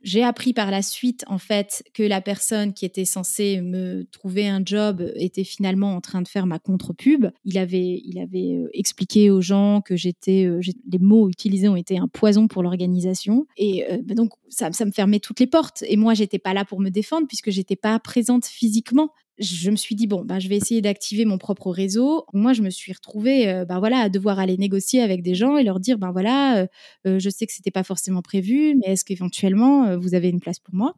[0.02, 4.48] J'ai appris par la suite, en fait, que la personne qui était censée me trouver
[4.48, 7.26] un job était finalement en train de faire ma contre-pub.
[7.44, 10.60] Il avait, il avait euh, expliqué aux gens que j'étais, euh,
[10.90, 13.46] les mots utilisés ont été un poison pour l'organisation.
[13.56, 15.84] Et euh, bah donc, ça, ça, me fermait toutes les portes.
[15.86, 19.10] Et moi, j'étais pas là pour me défendre puisque j'étais pas présente physiquement
[19.40, 22.26] je me suis dit bon, bah, je vais essayer d'activer mon propre réseau.
[22.32, 25.64] Moi, je me suis retrouvée, bah, voilà, à devoir aller négocier avec des gens et
[25.64, 26.66] leur dire, ben voilà, euh,
[27.06, 30.58] euh, je sais que c'était pas forcément prévu, mais est-ce qu'éventuellement vous avez une place
[30.58, 30.94] pour moi?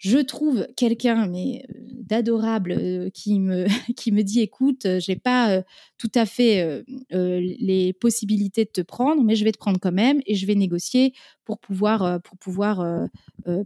[0.00, 5.14] Je trouve quelqu'un mais euh, d'adorable euh, qui me qui me dit écoute euh, j'ai
[5.14, 5.62] pas
[5.98, 10.20] tout à fait les possibilités de te prendre mais je vais te prendre quand même
[10.26, 11.12] et je vais négocier
[11.44, 13.08] pour pouvoir pour pouvoir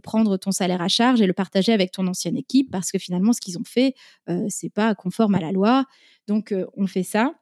[0.03, 3.31] prendre ton salaire à charge et le partager avec ton ancienne équipe parce que finalement
[3.31, 3.95] ce qu'ils ont fait
[4.49, 5.85] c'est pas conforme à la loi
[6.27, 7.33] donc on fait ça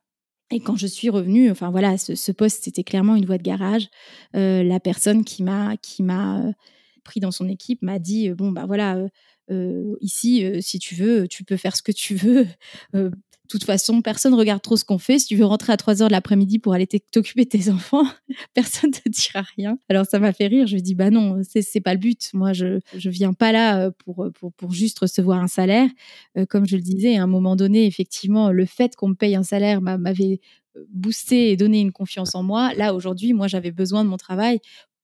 [0.51, 3.43] et quand je suis revenue, enfin voilà, ce, ce poste c'était clairement une voie de
[3.43, 3.87] garage.
[4.33, 6.53] la personne qui m'a qui m'a
[7.03, 8.97] pris dans son équipe, m'a dit bon bah voilà,
[10.01, 12.47] ici si tu veux, tu peux faire ce que tu veux.
[13.43, 15.19] De toute façon, personne regarde trop ce qu'on fait.
[15.19, 18.05] Si tu veux rentrer à 3 heures de l'après-midi pour aller t'occuper de tes enfants,
[18.53, 19.77] personne te dira rien.
[19.89, 20.65] Alors ça m'a fait rire.
[20.65, 22.29] Je lui dit bah non, c'est pas le but.
[22.33, 25.89] Moi, je je viens pas là pour pour pour juste recevoir un salaire.
[26.49, 29.43] comme je le disais, à un moment donné, effectivement, le fait qu'on me paye un
[29.43, 30.39] salaire m'avait
[30.89, 32.73] boosté et donné une confiance en moi.
[32.75, 34.59] Là aujourd'hui, moi, j'avais besoin de mon travail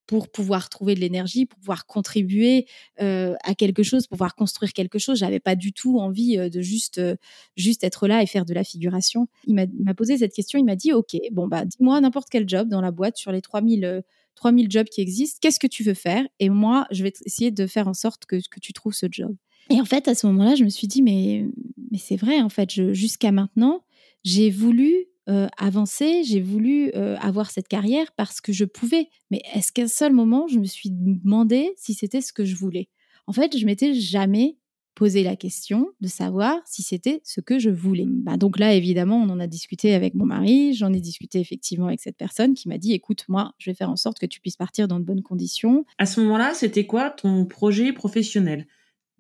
[0.10, 2.66] pour pouvoir trouver de l'énergie, pour pouvoir contribuer
[3.00, 5.20] euh, à quelque chose, pour pouvoir construire quelque chose.
[5.20, 7.16] J'avais pas du tout envie euh, de juste euh,
[7.56, 9.28] juste être là et faire de la figuration.
[9.46, 12.70] Il m'a posé cette question, il m'a dit OK, bon bah dis-moi n'importe quel job
[12.70, 14.02] dans la boîte sur les 3000
[14.34, 16.26] 3000 jobs qui existent, qu'est-ce que tu veux faire?
[16.40, 19.36] Et moi, je vais essayer de faire en sorte que, que tu trouves ce job.
[19.70, 21.46] Et en fait, à ce moment-là, je me suis dit mais
[21.92, 23.84] mais c'est vrai en fait, jusqu'à maintenant,
[24.24, 29.10] j'ai voulu euh, avancer, j'ai voulu euh, avoir cette carrière parce que je pouvais.
[29.32, 32.56] Mais est-ce qu'à un seul moment, je me suis demandé si c'était ce que je
[32.56, 32.90] voulais?
[33.28, 34.58] En fait, je m'étais jamais
[34.96, 38.06] posé la question de savoir si c'était ce que je voulais.
[38.06, 41.88] Bah, donc là, évidemment, on en a discuté avec mon mari, j'en ai discuté effectivement
[41.88, 44.42] avec cette personne qui m'a dit, écoute, moi, je vais faire en sorte que tu
[44.42, 45.86] puisses partir dans de bonnes conditions.
[46.00, 48.68] À ce moment-là, c'était quoi ton projet professionnel?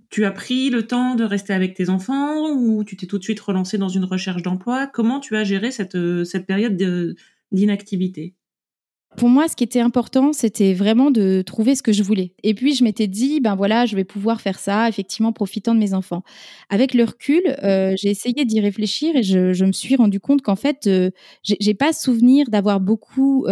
[0.09, 3.23] Tu as pris le temps de rester avec tes enfants ou tu t'es tout de
[3.23, 4.87] suite relancé dans une recherche d'emploi?
[4.87, 6.77] Comment tu as géré cette, euh, cette période
[7.51, 8.33] d'inactivité?
[9.17, 12.35] Pour moi, ce qui était important, c'était vraiment de trouver ce que je voulais.
[12.43, 15.79] Et puis, je m'étais dit, ben voilà, je vais pouvoir faire ça, effectivement, profitant de
[15.79, 16.23] mes enfants.
[16.69, 20.55] Avec le recul, euh, j'ai essayé d'y réfléchir et je, me suis rendu compte qu'en
[20.55, 21.09] fait, euh,
[21.43, 23.45] j'ai pas souvenir d'avoir beaucoup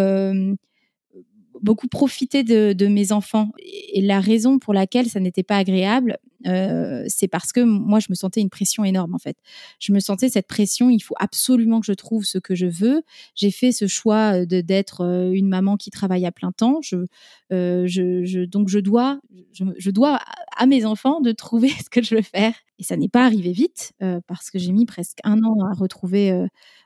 [1.62, 3.52] beaucoup profité de, mes enfants.
[3.94, 8.08] Et la raison pour laquelle ça n'était pas agréable, euh, c'est parce que moi, je
[8.10, 9.38] me sentais une pression énorme, en fait.
[9.80, 13.04] Je me sentais cette pression, il faut absolument que je trouve ce que je veux.
[13.36, 16.80] J'ai fait ce choix de d'être euh, une maman qui travaille à plein temps.
[16.82, 17.06] Je,
[17.52, 19.20] euh, je, donc, je dois,
[19.54, 20.20] je, dois
[20.56, 22.54] à mes enfants de trouver ce que je veux faire.
[22.80, 23.94] Et ça n'est pas arrivé vite,
[24.28, 26.46] parce que j'ai mis presque un an à retrouver,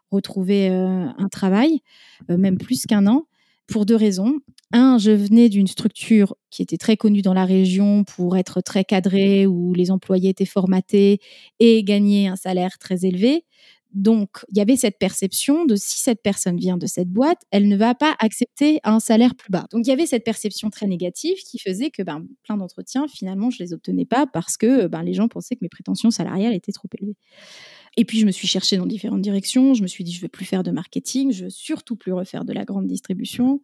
[0.09, 1.81] retrouver un travail,
[2.29, 3.25] même plus qu'un an
[3.71, 4.39] pour deux raisons.
[4.73, 8.85] Un, je venais d'une structure qui était très connue dans la région pour être très
[8.85, 11.19] cadrée, où les employés étaient formatés
[11.59, 13.45] et gagnaient un salaire très élevé.
[13.93, 17.67] Donc, il y avait cette perception de si cette personne vient de cette boîte, elle
[17.67, 19.67] ne va pas accepter un salaire plus bas.
[19.71, 23.49] Donc, il y avait cette perception très négative qui faisait que ben, plein d'entretiens, finalement,
[23.49, 26.71] je les obtenais pas parce que ben, les gens pensaient que mes prétentions salariales étaient
[26.71, 27.17] trop élevées.
[27.97, 29.73] Et puis, je me suis cherchée dans différentes directions.
[29.73, 32.13] Je me suis dit, je ne veux plus faire de marketing, je veux surtout plus
[32.13, 33.61] refaire de la grande distribution.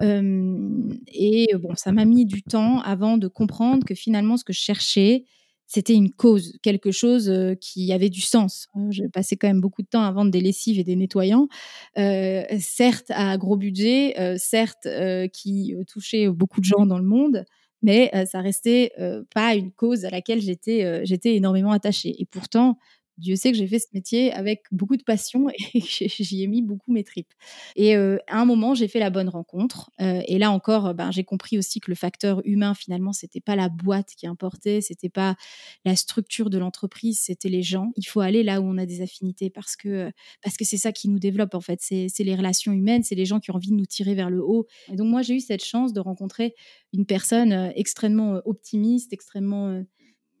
[0.00, 4.60] Et bon, ça m'a mis du temps avant de comprendre que finalement, ce que je
[4.60, 5.24] cherchais,
[5.68, 8.68] c'était une cause, quelque chose qui avait du sens.
[8.90, 11.48] J'ai passé quand même beaucoup de temps à vendre des lessives et des nettoyants,
[11.96, 14.86] certes à gros budget, certes
[15.32, 17.44] qui touchait beaucoup de gens dans le monde,
[17.82, 18.92] mais ça restait
[19.34, 22.14] pas une cause à laquelle j'étais j'étais énormément attachée.
[22.20, 22.78] Et pourtant,
[23.18, 26.62] Dieu sait que j'ai fait ce métier avec beaucoup de passion et j'y ai mis
[26.62, 27.32] beaucoup mes tripes.
[27.74, 29.90] Et euh, à un moment, j'ai fait la bonne rencontre.
[30.00, 33.56] Euh, et là encore, ben, j'ai compris aussi que le facteur humain, finalement, c'était pas
[33.56, 35.36] la boîte qui importait, c'était pas
[35.84, 37.92] la structure de l'entreprise, c'était les gens.
[37.96, 40.10] Il faut aller là où on a des affinités parce que
[40.42, 41.78] parce que c'est ça qui nous développe en fait.
[41.80, 44.42] C'est les relations humaines, c'est les gens qui ont envie de nous tirer vers le
[44.42, 44.66] haut.
[44.92, 46.54] Et donc moi, j'ai eu cette chance de rencontrer
[46.92, 49.82] une personne euh, extrêmement optimiste, extrêmement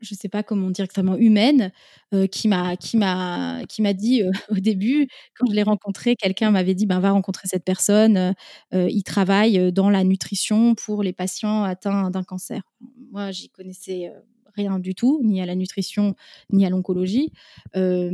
[0.00, 1.72] je sais pas comment dire extrêmement humaine
[2.14, 6.16] euh, qui m'a qui m'a qui m'a dit euh, au début quand je l'ai rencontré
[6.16, 8.34] quelqu'un m'avait dit ben va rencontrer cette personne
[8.74, 12.62] euh, il travaille dans la nutrition pour les patients atteints d'un cancer.
[13.10, 14.10] Moi j'y connaissais
[14.56, 16.14] rien du tout, ni à la nutrition,
[16.50, 17.32] ni à l'oncologie.
[17.76, 18.10] Euh,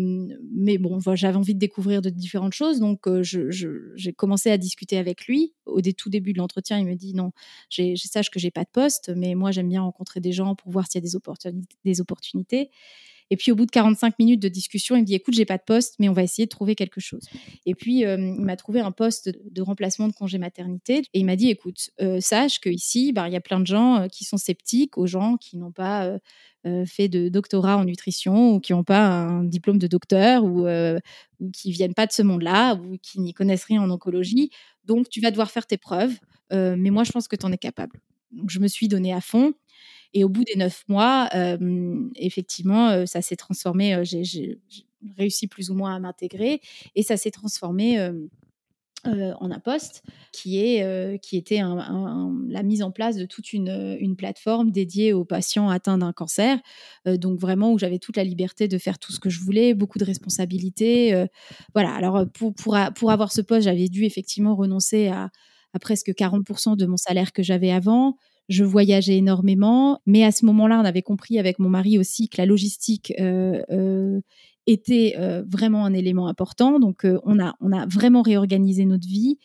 [0.52, 4.98] mais bon, j'avais envie de découvrir de différentes choses, donc euh, j'ai commencé à discuter
[4.98, 5.52] avec lui.
[5.66, 7.33] Au tout début de l'entretien, il me dit non,
[7.70, 10.70] je sache que j'ai pas de poste, mais moi j'aime bien rencontrer des gens pour
[10.70, 12.70] voir s'il y a des, opportunités, des opportunités.
[13.30, 15.58] Et puis au bout de 45 minutes de discussion, il me dit écoute, j'ai pas
[15.58, 17.28] de poste, mais on va essayer de trouver quelque chose.
[17.66, 21.24] Et puis euh, il m'a trouvé un poste de remplacement de congé maternité et il
[21.24, 24.08] m'a dit écoute, euh, sache que ici, bah, il y a plein de gens euh,
[24.08, 26.18] qui sont sceptiques aux gens qui n'ont pas
[26.87, 31.50] fait de doctorat en nutrition ou qui n'ont pas un diplôme de docteur ou, ou
[31.50, 34.50] qui viennent pas de ce monde-là ou qui n'y connaissent rien en oncologie.
[34.85, 36.14] Donc tu vas devoir faire tes preuves,
[36.52, 38.00] mais moi je pense que tu en es capable.
[38.30, 39.54] Donc je me suis donnée à fond.
[40.14, 41.29] Et au bout des neuf mois,
[42.16, 43.98] effectivement, ça s'est transformé.
[44.05, 44.59] J'ai
[45.16, 46.61] réussi plus ou moins à m'intégrer
[46.94, 47.98] et ça s'est transformé.
[49.05, 54.14] en un poste qui, est, qui était la mise en place de toute une, une,
[54.14, 56.61] plateforme dédiée aux patients atteints d'un cancer.
[57.07, 59.98] donc vraiment où j'avais toute la liberté de faire tout ce que je voulais, beaucoup
[59.98, 61.27] de responsabilités.
[61.75, 65.31] voilà, alors pour, pour, pour avoir ce poste, j'avais dû effectivement renoncer à,
[65.75, 68.16] à presque 40% de mon salaire que j'avais avant.
[68.48, 72.38] Je voyageais énormément, mais à ce moment-là, on avait compris avec mon mari aussi que
[72.38, 73.12] la logistique
[74.66, 75.14] était
[75.46, 76.78] vraiment un élément important.
[76.81, 79.38] Donc, on, a, on a vraiment réorganisé notre vie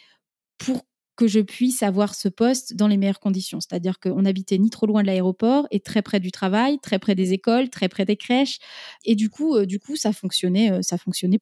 [0.57, 0.83] pour
[1.17, 3.59] que je puisse avoir ce poste dans les meilleures conditions.
[3.59, 7.15] C'est-à-dire qu'on habitait ni trop loin de l'aéroport et très près du travail, très près
[7.15, 8.59] des écoles, très près des crèches.
[9.03, 11.39] Et du coup, euh, du coup ça fonctionnait, euh, ça fonctionnait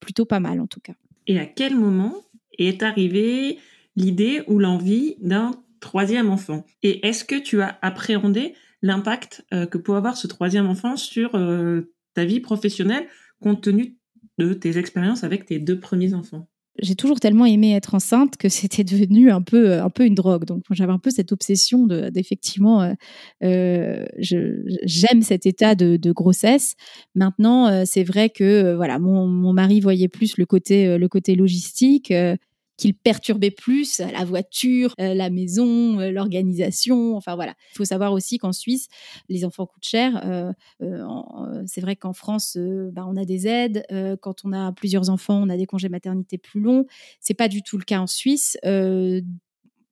[0.00, 0.94] plutôt pas mal en tout cas.
[1.28, 2.14] Et à quel moment
[2.58, 3.58] est arrivée
[3.94, 9.78] l'idée ou l'envie d'un troisième enfant Et est-ce que tu as appréhendé l'impact euh, que
[9.78, 11.32] peut avoir ce troisième enfant sur
[12.14, 13.06] ta vie professionnelle
[13.40, 13.96] compte tenu
[14.38, 16.48] de tes expériences avec tes deux premiers enfants?
[16.78, 20.44] J'ai toujours tellement aimé être enceinte que c'était devenu un peu un peu une drogue.
[20.44, 22.92] Donc j'avais un peu cette obsession de d'effectivement euh,
[23.42, 26.74] euh j'aime cet état de, de grossesse.
[27.14, 31.08] Maintenant euh, c'est vrai que euh, voilà mon, mon, mari voyait plus le côté le
[31.08, 32.12] côté logistique
[32.76, 37.16] qu'il perturbait plus la voiture, euh, la maison, euh, l'organisation.
[37.16, 37.54] Enfin voilà.
[37.72, 38.88] Il faut savoir aussi qu'en Suisse,
[39.28, 40.20] les enfants coûtent cher.
[40.24, 40.52] Euh,
[41.66, 42.56] c'est vrai qu'en France,
[42.92, 43.84] bah, on a des aides.
[44.20, 46.86] quand on a plusieurs enfants, on a des congés maternité plus longs.
[47.20, 48.56] C'est pas du tout le cas en Suisse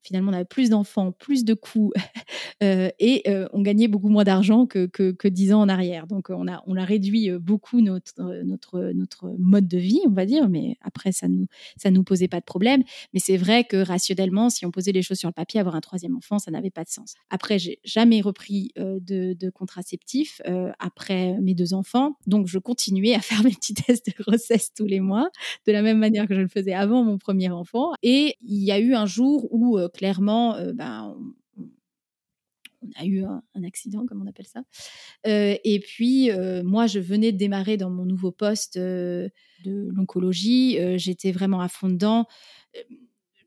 [0.05, 1.91] finalement, on avait plus d'enfants, plus de coûts
[2.63, 6.05] euh, et euh, on gagnait beaucoup moins d'argent que, que, 10 ans en arrière.
[6.05, 8.13] Donc, on a, on a réduit euh, beaucoup notre,
[8.43, 12.27] notre, notre mode de vie, on va dire, mais après, ça nous, ça nous posait
[12.27, 12.83] pas de problème.
[13.13, 15.81] Mais c'est vrai que rationnellement, si on posait les choses sur le papier, avoir un
[15.81, 17.15] troisième enfant, ça n'avait pas de sens.
[17.31, 20.41] Après, j'ai jamais repris de, de contraceptif
[20.79, 22.17] après mes deux enfants.
[22.27, 25.29] Donc, je continuais à faire mes petits tests de grossesse tous les mois,
[25.65, 27.93] de la même manière que je le faisais avant mon premier enfant.
[28.03, 31.15] Et il y a eu un jour où clairement, euh, ben,
[31.57, 34.61] on, a eu un, accident, comme on appelle ça.
[35.25, 39.31] Euh, et puis, euh, moi, je venais de démarrer dans mon nouveau poste de
[39.65, 40.77] l'oncologie.
[40.99, 42.27] J'étais vraiment à fond dedans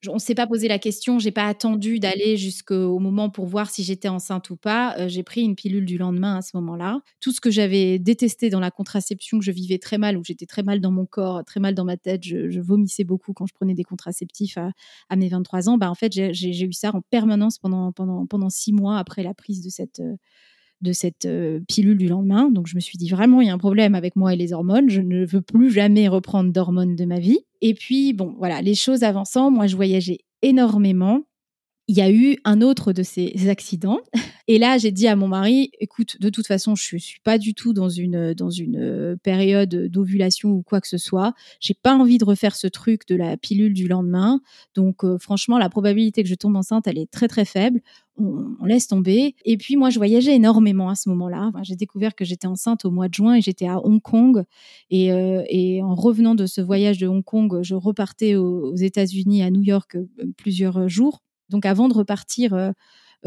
[0.06, 3.70] on ne s'est pas posé la question, j'ai pas attendu d'aller jusqu'au moment pour voir
[3.70, 4.96] si j'étais enceinte ou pas.
[4.98, 7.00] Euh, j'ai pris une pilule du lendemain à ce moment-là.
[7.20, 10.46] Tout ce que j'avais détesté dans la contraception, que je vivais très mal, où j'étais
[10.46, 13.54] très mal dans mon corps, très mal dans ma tête, je, vomissais beaucoup quand je
[13.54, 15.78] prenais des contraceptifs à, mes 23 ans.
[15.78, 19.34] Bah, en fait, j'ai eu ça en permanence pendant, pendant, pendant six mois après la
[19.34, 20.16] prise de cette, euh,
[20.80, 22.50] de cette euh, pilule du lendemain.
[22.50, 24.52] Donc je me suis dit vraiment, il y a un problème avec moi et les
[24.52, 24.88] hormones.
[24.88, 27.40] Je ne veux plus jamais reprendre d'hormones de ma vie.
[27.60, 31.22] Et puis, bon, voilà, les choses avançant, moi, je voyageais énormément
[31.88, 34.00] il y a eu un autre de ces accidents.
[34.46, 37.54] Et là, j'ai dit à mon mari, écoute, de toute façon, je suis pas du
[37.54, 41.34] tout dans une dans une euh, période d'ovulation ou quoi que ce soit.
[41.60, 44.40] J'ai pas envie de refaire ce truc de la pilule du lendemain.
[44.74, 47.80] Donc, euh, franchement, la probabilité que je tombe enceinte, elle est très très faible.
[48.18, 49.34] On, laisse tomber.
[49.44, 51.52] Et puis moi, je voyageais énormément à ce moment-là.
[51.62, 54.44] j'ai découvert que j'étais enceinte au mois de juin et j'étais à Hong Kong.
[54.90, 59.42] Et, euh, et, en revenant de ce voyage de Hong Kong, je repartais aux États-Unis,
[59.42, 59.96] à New York,
[60.36, 62.70] plusieurs jours donc avant de repartir euh,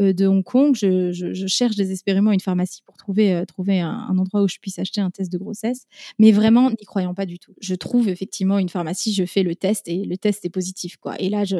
[0.00, 4.42] euh, de Hong Kong, je, cherche désespérément une pharmacie pour trouver, euh, trouver un, endroit
[4.42, 5.86] où je puisse acheter un test de grossesse.
[6.18, 7.54] Mais vraiment, n'y croyant pas du tout.
[7.60, 10.96] Je trouve effectivement une pharmacie, je fais le test et le test est positif.
[10.96, 11.20] Quoi.
[11.20, 11.56] Et là, je,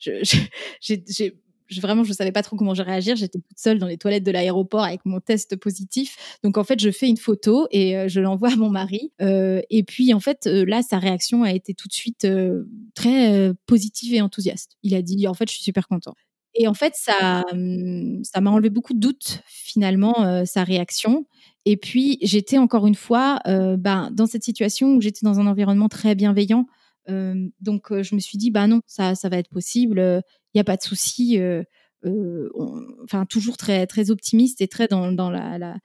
[1.72, 3.16] j'ai vraiment, je savais pas trop comment je réagir.
[3.16, 6.38] J'étais toute seule dans les toilettes de l'aéroport avec mon test positif.
[6.44, 9.12] Donc, en fait, je fais une photo et euh, je l'envoie à mon mari.
[9.20, 12.26] Euh, et puis, en fait, euh, là, sa réaction a été tout de suite
[12.94, 14.76] très positive et enthousiaste.
[14.82, 16.14] Il a dit, en fait, je suis super content.
[16.54, 21.26] Et en fait, ça, hum, ça m'a enlevé beaucoup de doutes, finalement, sa réaction.
[21.64, 25.88] Et puis, j'étais encore une fois ben, dans cette situation où j'étais dans un environnement
[25.88, 26.66] très bienveillant.
[27.08, 30.22] donc, je me suis dit, bah non, ça, ça va être possible
[30.54, 31.38] il n'y a pas de souci.
[31.38, 31.62] Euh,
[32.04, 32.50] euh,
[33.04, 35.76] enfin, toujours très, très optimiste et très dans, la,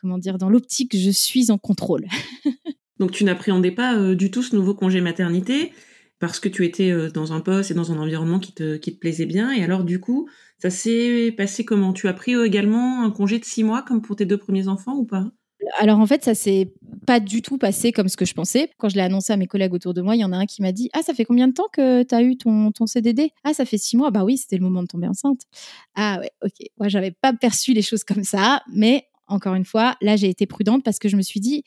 [0.00, 2.06] comment dire, dans l'optique, je suis en contrôle.
[2.98, 5.72] Donc, tu n'appréhendais pas euh, du tout ce nouveau congé maternité
[6.18, 9.52] parce que tu étais dans un poste et dans un environnement qui te plaisait bien.
[9.52, 10.28] Et alors, du coup,
[10.58, 11.94] ça s'est passé comment?
[11.94, 14.96] Tu as pris également un congé de six mois comme pour tes deux premiers enfants
[14.96, 15.32] ou pas?
[15.78, 16.72] Alors en fait, ça s'est
[17.06, 18.70] pas du tout passé comme ce que je pensais.
[18.78, 20.46] Quand je l'ai annoncé à mes collègues autour de moi, il y en a un
[20.46, 22.86] qui m'a dit Ah, ça fait combien de temps que tu as eu ton, ton
[22.86, 24.10] CDD Ah, ça fait six mois.
[24.10, 25.42] Bah oui, c'était le moment de tomber enceinte.
[25.94, 26.66] Ah ouais, ok.
[26.78, 30.46] Moi, j'avais pas perçu les choses comme ça, mais encore une fois, là, j'ai été
[30.46, 31.64] prudente parce que je me suis dit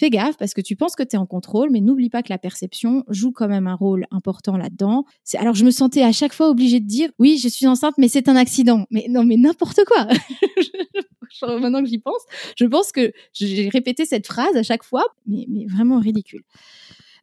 [0.00, 2.30] Fais gaffe parce que tu penses que tu es en contrôle, mais n'oublie pas que
[2.30, 5.04] la perception joue quand même un rôle important là-dedans.
[5.36, 8.08] Alors je me sentais à chaque fois obligée de dire oui, je suis enceinte, mais
[8.08, 8.86] c'est un accident.
[8.90, 10.06] Mais non, mais n'importe quoi.
[11.60, 12.22] Maintenant que j'y pense,
[12.56, 16.44] je pense que j'ai répété cette phrase à chaque fois, mais, vraiment ridicule.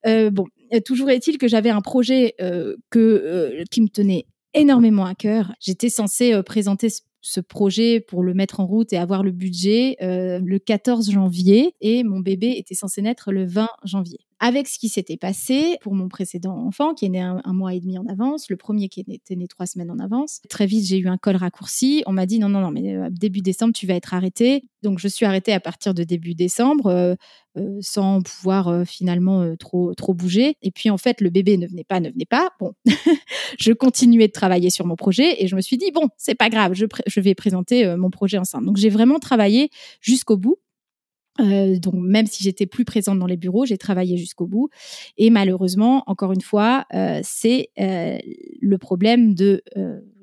[0.05, 0.45] Euh, bon,
[0.85, 5.51] toujours est-il que j'avais un projet euh, que, euh, qui me tenait énormément à cœur.
[5.59, 7.01] J'étais censée présenter ce
[7.39, 12.19] projet pour le mettre en route et avoir le budget le 14 janvier et mon
[12.19, 16.55] bébé était censé naître le 20 janvier avec ce qui s'était passé pour mon précédent
[16.55, 19.47] enfant qui est né un, mois et demi en avance, le premier qui était né
[19.47, 20.41] trois semaines en avance.
[20.49, 22.03] Très vite, j'ai eu un col raccourci.
[22.05, 24.63] On m'a dit non, non, non, mais euh, début décembre, tu vas être arrêté.
[24.83, 27.15] Donc, je suis arrêtée à partir de début décembre euh,
[27.57, 30.55] euh, sans pouvoir finalement trop, trop bouger.
[30.61, 32.49] Et puis, en fait, le bébé ne venait pas, ne venait pas.
[32.59, 32.73] Bon,
[33.59, 36.49] je continuais de travailler sur mon projet et je me suis dit, bon, c'est pas
[36.49, 38.65] grave, je vais présenter mon projet ensemble.
[38.65, 39.69] Donc, j'ai vraiment travaillé
[40.01, 40.57] jusqu'au bout.
[41.39, 44.69] Euh, donc même si j'étais plus présente dans les bureaux, j'ai travaillé jusqu'au bout.
[45.17, 48.17] Et malheureusement, encore une fois, euh, c'est euh,
[48.61, 49.61] le problème de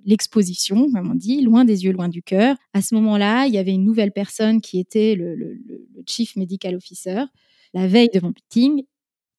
[0.06, 2.56] l'exposition, comme on dit, loin des yeux, loin du cœur.
[2.74, 5.62] À ce moment-là, il y avait une nouvelle personne qui était le, le
[6.06, 7.22] chief medical officer.
[7.72, 8.84] La veille de mon meeting,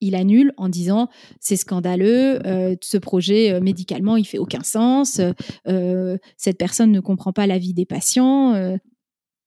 [0.01, 2.39] il annule en disant c'est scandaleux,
[2.81, 5.21] ce projet médicalement il fait aucun sens,
[6.37, 8.77] cette personne ne comprend pas la vie des patients.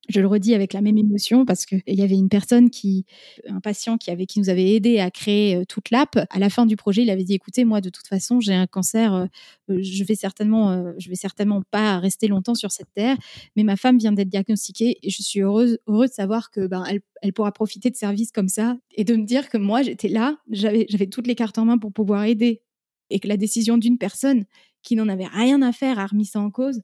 [0.09, 3.05] Je le redis avec la même émotion parce qu'il y avait une personne qui,
[3.47, 6.19] un patient qui avait, qui nous avait aidé à créer euh, toute l'app.
[6.31, 8.67] À la fin du projet, il avait dit écoutez, moi de toute façon, j'ai un
[8.67, 9.27] cancer, euh,
[9.71, 13.17] euh, je vais certainement, je vais certainement pas rester longtemps sur cette terre,
[13.55, 16.85] mais ma femme vient d'être diagnostiquée et je suis heureuse, heureuse de savoir que ben
[16.89, 20.09] elle, elle pourra profiter de services comme ça et de me dire que moi j'étais
[20.09, 22.63] là, j'avais, j'avais toutes les cartes en main pour pouvoir aider
[23.11, 24.45] et que la décision d'une personne
[24.83, 26.83] qui n'en avait rien à faire a remis ça en cause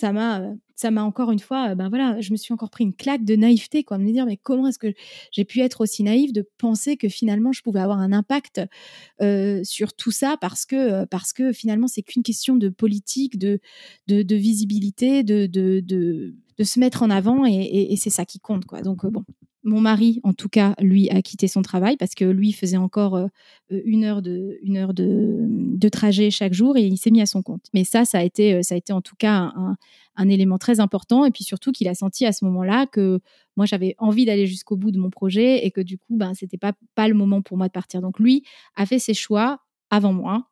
[0.00, 2.84] ça m'a euh, ça m'a encore une fois ben voilà je me suis encore pris
[2.84, 4.92] une claque de naïveté quoi de me dire mais comment est-ce que
[5.30, 8.62] j'ai pu être aussi naïve de penser que finalement je pouvais avoir un impact
[9.20, 13.60] euh, sur tout ça parce que parce que finalement c'est qu'une question de politique de
[14.08, 18.40] de, visibilité de, de, de se mettre en avant et, et, et c'est ça qui
[18.40, 18.80] compte quoi.
[18.80, 19.24] Donc bon
[19.62, 23.16] mon mari, en tout cas, lui, a quitté son travail parce que lui faisait encore
[23.16, 23.26] euh,
[23.68, 27.42] une heure, de, une heure de, trajet chaque jour et il s'est mis à son
[27.42, 27.66] compte.
[27.74, 29.52] Mais ça, ça a été, euh, ça a été en tout cas
[30.16, 31.24] un, élément très important.
[31.24, 33.20] Et puis surtout qu'il a senti à ce moment-là que
[33.56, 36.58] moi, j'avais envie d'aller jusqu'au bout de mon projet et que du coup, ben, c'était
[36.58, 38.00] pas, pas le moment pour moi de partir.
[38.00, 38.44] Donc lui
[38.76, 40.50] a fait ses choix avant moi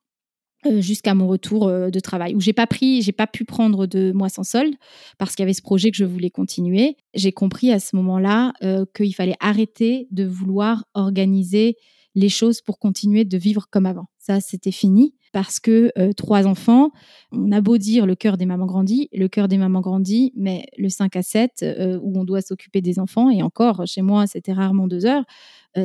[0.67, 3.87] euh, jusqu'à mon retour euh, de travail où j'ai pas pris j'ai pas pu prendre
[3.87, 4.75] de mois sans solde
[5.17, 6.97] parce qu'il y avait ce projet que je voulais continuer.
[7.15, 11.77] J'ai compris à ce moment-là euh, qu'il fallait arrêter de vouloir organiser
[12.17, 14.07] les choses pour continuer de vivre comme avant.
[14.19, 16.91] Ça c'était fini parce que trois enfants,
[17.31, 20.67] on a beau dire le cœur des mamans grandit, le cœur des mamans grandit, mais
[20.77, 21.65] le 5 à 7
[22.03, 25.23] où on doit s'occuper des enfants, et encore chez moi c'était rarement deux heures,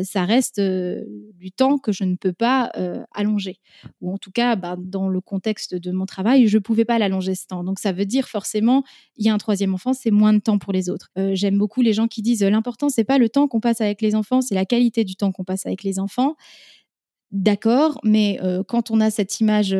[0.01, 2.71] ça reste du temps que je ne peux pas
[3.11, 3.59] allonger.
[4.01, 6.97] Ou en tout cas, bah, dans le contexte de mon travail, je ne pouvais pas
[6.97, 7.63] l'allonger ce temps.
[7.63, 8.83] Donc ça veut dire forcément,
[9.17, 11.11] il y a un troisième enfant, c'est moins de temps pour les autres.
[11.33, 14.15] J'aime beaucoup les gens qui disent l'important, c'est pas le temps qu'on passe avec les
[14.15, 16.37] enfants, c'est la qualité du temps qu'on passe avec les enfants.
[17.33, 19.75] D'accord, mais quand on a cette image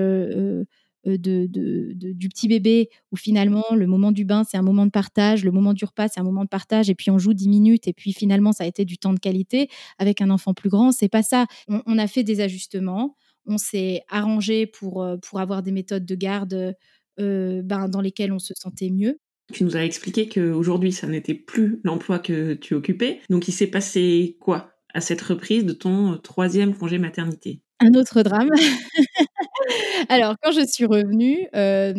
[1.06, 4.92] euh, de, du petit bébé où finalement le moment du bain c'est un moment de
[4.92, 7.50] partage, le moment du repas c'est un moment de partage et puis on joue 10
[7.50, 9.68] minutes et puis finalement ça a été du temps de qualité.
[9.98, 11.46] Avec un enfant plus grand, c'est pas ça.
[11.68, 16.16] On, a fait des ajustements, on s'est arrangé pour, euh, pour avoir des méthodes de
[16.16, 16.74] garde
[17.20, 19.20] euh, ben, dans lesquelles on se sentait mieux.
[19.52, 23.20] Tu nous as expliqué qu'aujourd'hui, ça n'était plus l'emploi que tu occupais.
[23.30, 24.73] Donc, il s'est passé quoi?
[24.94, 28.50] À cette reprise de ton troisième congé maternité Un autre drame.
[30.10, 31.94] Alors, quand je suis revenue, euh,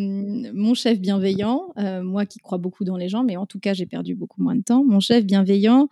[0.52, 3.74] mon chef bienveillant, euh, moi qui crois beaucoup dans les gens, mais en tout cas,
[3.74, 5.88] j'ai perdu beaucoup moins de temps, mon chef bienveillant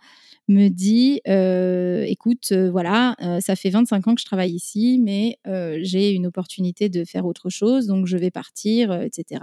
[0.49, 5.39] me dit euh, écoute, voilà, ça fait 25 ans que je travaille ici, mais
[5.81, 9.41] j'ai une opportunité de faire autre chose, donc je vais partir, etc.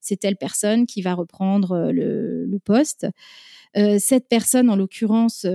[0.00, 3.06] C'est telle personne qui va reprendre le, le poste.
[3.74, 5.46] cette personne, en l'occurrence,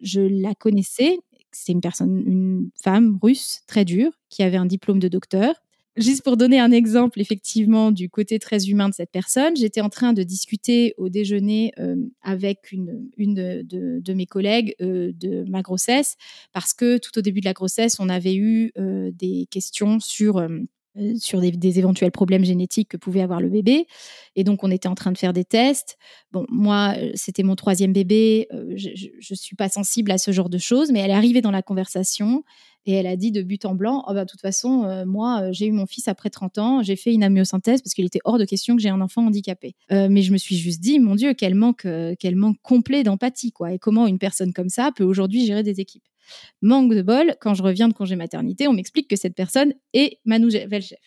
[0.00, 1.18] je la connaissais,
[1.52, 5.54] c'est une personne, une femme russe très dure qui avait un diplôme de docteur.
[5.96, 9.88] Juste pour donner un exemple, effectivement, du côté très humain de cette personne, j'étais en
[9.88, 16.16] train de discuter au déjeuner euh, avec une, de, mes collègues euh, de ma grossesse,
[16.52, 20.46] parce que tout au début de la grossesse, on avait eu euh, des questions sur
[21.18, 23.86] sur des, éventuels problèmes génétiques que pouvait avoir le bébé.
[24.36, 25.96] Et donc, on était en train de faire des tests.
[26.32, 28.48] Bon, moi, euh, c'était mon troisième bébé.
[28.52, 28.88] Euh, je
[29.30, 31.62] ne suis pas sensible à ce genre de choses, mais elle est arrivée dans la
[31.62, 32.44] conversation
[32.86, 35.66] et elle a dit de but en blanc, oh bah, de toute façon, moi, j'ai
[35.66, 38.46] eu mon fils après 30 ans, j'ai fait une amyosynthèse parce qu'il était hors de
[38.46, 39.74] question que j'ai un enfant handicapé.
[39.90, 41.86] mais je me suis juste dit, mon Dieu, quel manque,
[42.18, 43.74] quel manque complet d'empathie, quoi.
[43.74, 46.04] Et comment une personne comme ça peut aujourd'hui gérer des équipes.
[46.62, 50.18] Manque de bol, quand je reviens de congé maternité, on m'explique que cette personne est
[50.24, 50.98] ma nouvelle chef.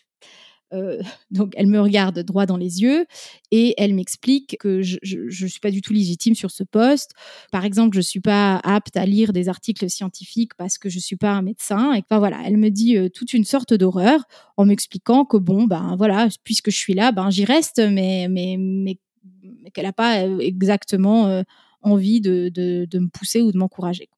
[0.74, 1.00] Euh,
[1.30, 3.06] donc elle me regarde droit dans les yeux
[3.50, 7.12] et elle m'explique que je ne suis pas du tout légitime sur ce poste.
[7.52, 11.16] Par exemple, je suis pas apte à lire des articles scientifiques parce que je suis
[11.16, 11.94] pas un médecin.
[11.94, 14.24] Et enfin voilà, elle me dit euh, toute une sorte d'horreur
[14.56, 18.56] en m'expliquant que bon ben voilà, puisque je suis là, ben j'y reste, mais mais
[18.58, 18.98] mais
[19.72, 21.42] qu'elle n'a pas exactement
[21.82, 22.50] envie de,
[22.94, 24.08] me pousser ou de m'encourager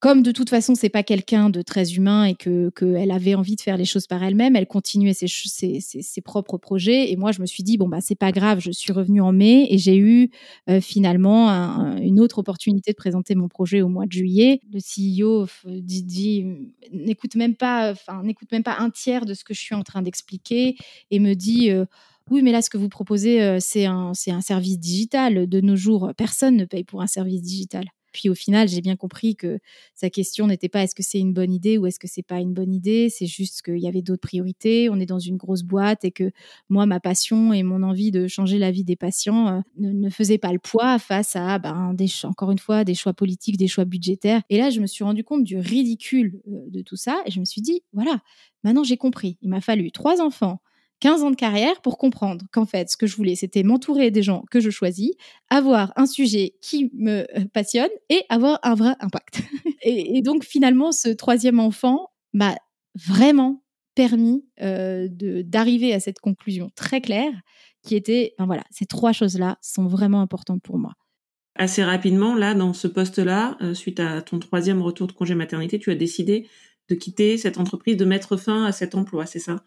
[0.00, 3.54] comme de toute façon c'est pas quelqu'un de très humain et que qu'elle avait envie
[3.54, 7.32] de faire les choses par elle-même, elle continuait ses, ses, ses, propres projets et moi
[7.32, 9.76] je me suis dit bon bah c'est pas grave, je suis revenue en mai et
[9.76, 10.30] j'ai eu
[10.68, 11.48] euh, finalement
[11.98, 14.60] une autre opportunité de présenter mon projet au mois de juillet.
[14.72, 16.46] Le CEO dit,
[16.92, 19.82] n'écoute même pas, enfin n'écoute même pas un tiers de ce que je suis en
[19.82, 20.76] train d'expliquer
[21.10, 21.84] et me dit euh,
[22.30, 25.48] oui, mais là, ce que vous proposez, euh, c'est un, un service digital.
[25.48, 27.86] De nos jours, personne ne paye pour un service digital.
[28.12, 29.58] Puis au final, j'ai bien compris que
[29.94, 32.40] sa question n'était pas est-ce que c'est une bonne idée ou est-ce que c'est pas
[32.40, 33.08] une bonne idée.
[33.10, 34.88] C'est juste qu'il y avait d'autres priorités.
[34.90, 36.30] On est dans une grosse boîte et que
[36.68, 40.38] moi, ma passion et mon envie de changer la vie des patients euh, ne, faisaient
[40.38, 41.94] pas le poids face à, ben,
[42.24, 44.42] encore une fois, des choix politiques, des choix budgétaires.
[44.50, 47.40] Et là, je me suis rendu compte du ridicule euh, de tout ça et je
[47.40, 48.20] me suis dit, voilà,
[48.64, 49.38] maintenant j'ai compris.
[49.42, 50.60] Il m'a fallu trois enfants
[51.00, 54.22] 15 ans de carrière pour comprendre qu'en fait, ce que je voulais, c'était m'entourer des
[54.22, 55.10] gens que je choisis,
[55.48, 59.40] avoir un sujet qui me euh, passionne et avoir un vrai impact.
[59.82, 62.54] et, donc, finalement, ce troisième enfant m'a
[62.94, 67.32] vraiment permis euh, d'arriver à cette conclusion très claire
[67.82, 70.92] qui était, ben voilà, ces trois choses-là sont vraiment importantes pour moi.
[71.56, 75.78] Assez rapidement, là, dans ce poste-là, euh, suite à ton troisième retour de congé maternité,
[75.78, 76.46] tu as décidé
[76.88, 79.64] de quitter cette entreprise, de mettre fin à cet emploi, c'est ça?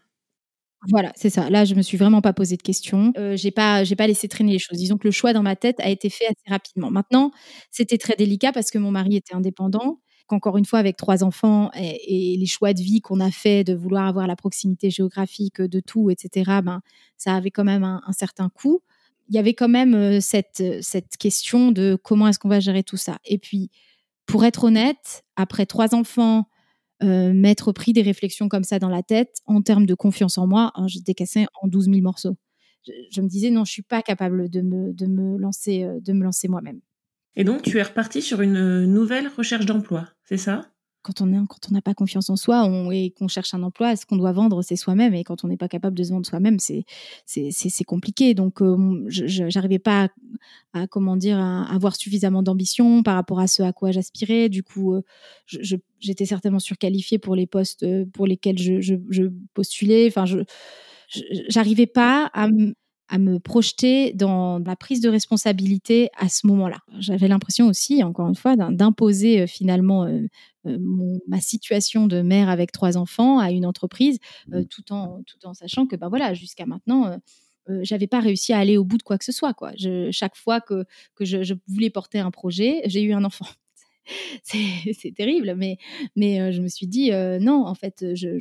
[0.90, 1.50] Voilà, c'est ça.
[1.50, 3.14] Là, je me suis vraiment pas posé de questions.
[3.18, 4.78] Euh, j'ai pas, j'ai pas laissé traîner les choses.
[4.78, 6.92] Disons que le choix dans ma tête a été fait assez rapidement.
[6.92, 7.32] Maintenant,
[7.72, 10.00] c'était très délicat parce que mon mari était indépendant.
[10.28, 13.74] Qu'encore une fois, avec trois enfants et, les choix de vie qu'on a fait, de
[13.74, 16.60] vouloir avoir la proximité géographique de tout, etc.
[16.64, 16.82] Ben,
[17.18, 18.82] ça avait quand même un, certain coût.
[19.28, 22.84] Il y avait quand même euh, cette cette question de comment est-ce qu'on va gérer
[22.84, 23.18] tout ça.
[23.26, 23.70] Et puis,
[24.26, 26.46] pour être honnête, après trois enfants,
[27.04, 30.48] euh, m'être pris des réflexions comme ça dans la tête en termes de confiance en
[30.48, 32.38] moi, hein, j'étais cassée en 12 000 morceaux.
[33.12, 36.14] Je, me disais non, je suis pas capable de me, de me lancer, euh, de
[36.14, 36.82] me lancer moi-même.
[37.36, 40.73] Et donc tu es reparti sur une nouvelle recherche d'emploi, c'est ça?
[41.04, 43.96] Quand on quand on n'a pas confiance en soi on, et qu'on cherche un emploi,
[43.96, 45.14] ce qu'on doit vendre, c'est soi-même.
[45.14, 46.86] Et quand on n'est pas capable de se vendre soi-même, c'est
[47.26, 48.34] c'est compliqué.
[48.34, 50.10] Donc, euh, j'arrivais pas
[50.74, 54.50] à, comment dire à, avoir suffisamment d'ambition par rapport à ce à quoi j'aspirais.
[54.50, 55.02] Du coup, euh,
[56.00, 59.24] j'étais certainement surqualifiée pour les postes euh, pour lesquels je, je, je
[59.54, 60.08] postulais.
[60.08, 60.40] Enfin, je
[61.50, 62.48] j'arrivais pas à
[63.14, 66.80] à me projeter dans la prise de responsabilité à ce moment-là.
[66.98, 70.24] J'avais l'impression aussi, encore une fois, d'imposer euh, finalement euh,
[70.66, 70.80] euh,
[71.28, 74.18] ma situation de mère avec trois enfants à une entreprise,
[74.72, 77.20] tout en tout en sachant que ben voilà, jusqu'à maintenant.
[77.82, 79.54] j'avais pas réussi à aller au bout de quoi que ce soit.
[79.54, 79.74] Quoi.
[79.78, 80.84] Je, chaque fois que,
[81.14, 83.46] que je, voulais porter un projet, j'ai eu un enfant.
[84.44, 85.78] c'est terrible, mais,
[86.16, 88.40] mais je me suis dit, non, en fait, je,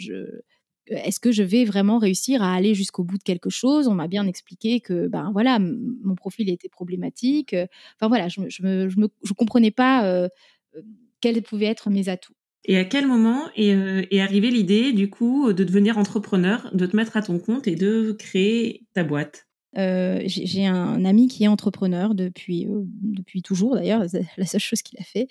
[0.87, 3.89] est-ce que je vais vraiment réussir à aller jusqu'au bout de quelque chose?
[3.89, 7.55] On m'a bien expliqué que ben voilà, mon profil était problématique.
[7.97, 10.29] Enfin voilà, je ne je comprenais pas euh,
[10.77, 10.83] euh,
[11.21, 12.35] quels pouvaient être mes atouts.
[12.65, 16.87] Et à quel moment est, euh, est arrivée l'idée, du coup, de devenir entrepreneur, de
[16.87, 19.47] te mettre à ton compte et de créer ta boîte?
[19.79, 24.61] Euh, j'ai un ami qui est entrepreneur depuis, euh, depuis toujours d'ailleurs, c'est la seule
[24.61, 25.29] chose qu'il a fait.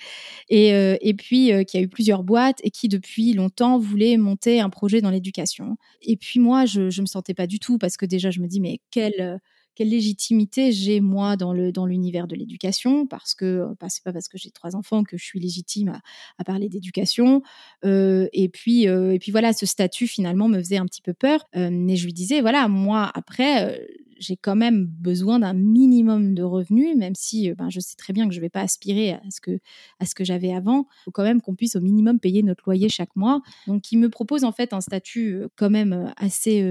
[0.49, 4.59] Et, euh, et puis qui a eu plusieurs boîtes et qui depuis longtemps voulait monter
[4.59, 5.77] un projet dans l'éducation.
[6.01, 8.47] Et puis moi, je ne me sentais pas du tout parce que déjà je me
[8.47, 9.39] dis mais quelle
[9.73, 13.07] quelle légitimité j'ai moi dans le dans l'univers de l'éducation?
[13.07, 15.99] Parce que bah, c'est pas parce que j'ai trois enfants que je suis légitime
[16.37, 17.41] à, parler d'éducation
[17.83, 21.95] et puis et puis voilà ce statut finalement me faisait un petit peu peur mais
[21.95, 23.79] je lui disais voilà moi après
[24.21, 28.13] j'ai quand même besoin d'un minimum de revenus, même si euh, ben, je sais très
[28.13, 29.59] bien que je ne vais pas aspirer à ce que,
[29.99, 30.87] à ce que j'avais avant.
[31.01, 33.41] Il faut quand même qu'on puisse au minimum payer notre loyer chaque mois.
[33.67, 36.63] Donc, il me propose en fait un statut euh, quand même euh, assez,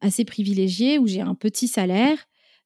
[0.00, 2.18] assez privilégié où j'ai un petit salaire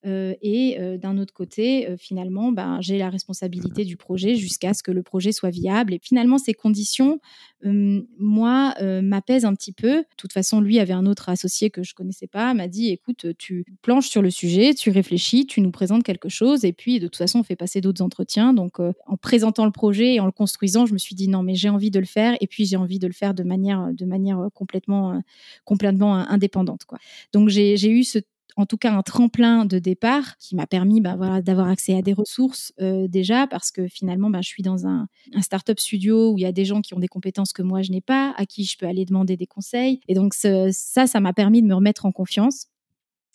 [0.04, 4.82] et euh, d'un autre côté, euh, finalement, ben, j'ai la responsabilité du projet jusqu'à ce
[4.82, 5.94] que le projet soit viable.
[5.94, 7.20] Et finalement, ces conditions,
[8.18, 9.98] moi, m'apaisent un petit peu.
[9.98, 13.26] De toute façon, lui avait un autre associé que je connaissais pas, m'a dit, écoute,
[13.38, 17.06] tu planches sur le sujet, tu réfléchis, tu nous présentes quelque chose, et puis de
[17.06, 18.52] toute façon, on fait passer d'autres entretiens.
[18.52, 21.54] Donc, en présentant le projet et en le construisant, je me suis dit, non, mais
[21.54, 23.88] j'ai envie de le faire, et puis j'ai envie de le faire de manière,
[24.54, 25.22] complètement,
[26.28, 26.80] indépendante.
[27.32, 28.18] Donc, j'ai eu ce
[28.56, 32.02] en tout cas un tremplin de départ qui m'a permis bah, voilà, d'avoir accès à
[32.02, 36.32] des ressources euh, déjà parce que finalement bah, je suis dans un, un startup studio
[36.32, 38.34] où il y a des gens qui ont des compétences que moi je n'ai pas,
[38.36, 40.00] à qui je peux aller demander des conseils.
[40.08, 42.66] Et donc ça, ça m'a permis de me remettre en confiance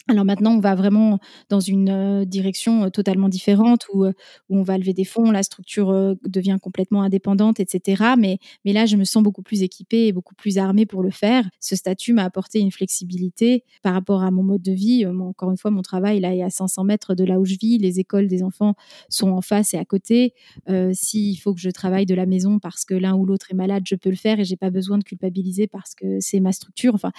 [0.09, 4.13] Alors maintenant, on va vraiment dans une euh, direction euh, totalement différente où, euh,
[4.49, 8.13] où, on va lever des fonds, la structure devient complètement indépendante, etc.
[8.17, 11.11] Mais, mais là, je me sens beaucoup plus équipée et beaucoup plus armée pour le
[11.11, 11.49] faire.
[11.59, 15.05] Ce statut m'a apporté une flexibilité par rapport à mon mode de vie.
[15.05, 17.77] encore une fois, mon travail là est à 500 mètres de là où je vis.
[17.77, 18.75] Les écoles des enfants
[19.09, 20.33] sont en face et à côté.
[20.69, 23.55] Euh, S'il faut que je travaille de la maison parce que l'un ou l'autre est
[23.55, 26.53] malade, je peux le faire et j'ai pas besoin de culpabiliser parce que c'est ma
[26.53, 26.95] structure.
[26.95, 27.11] Enfin,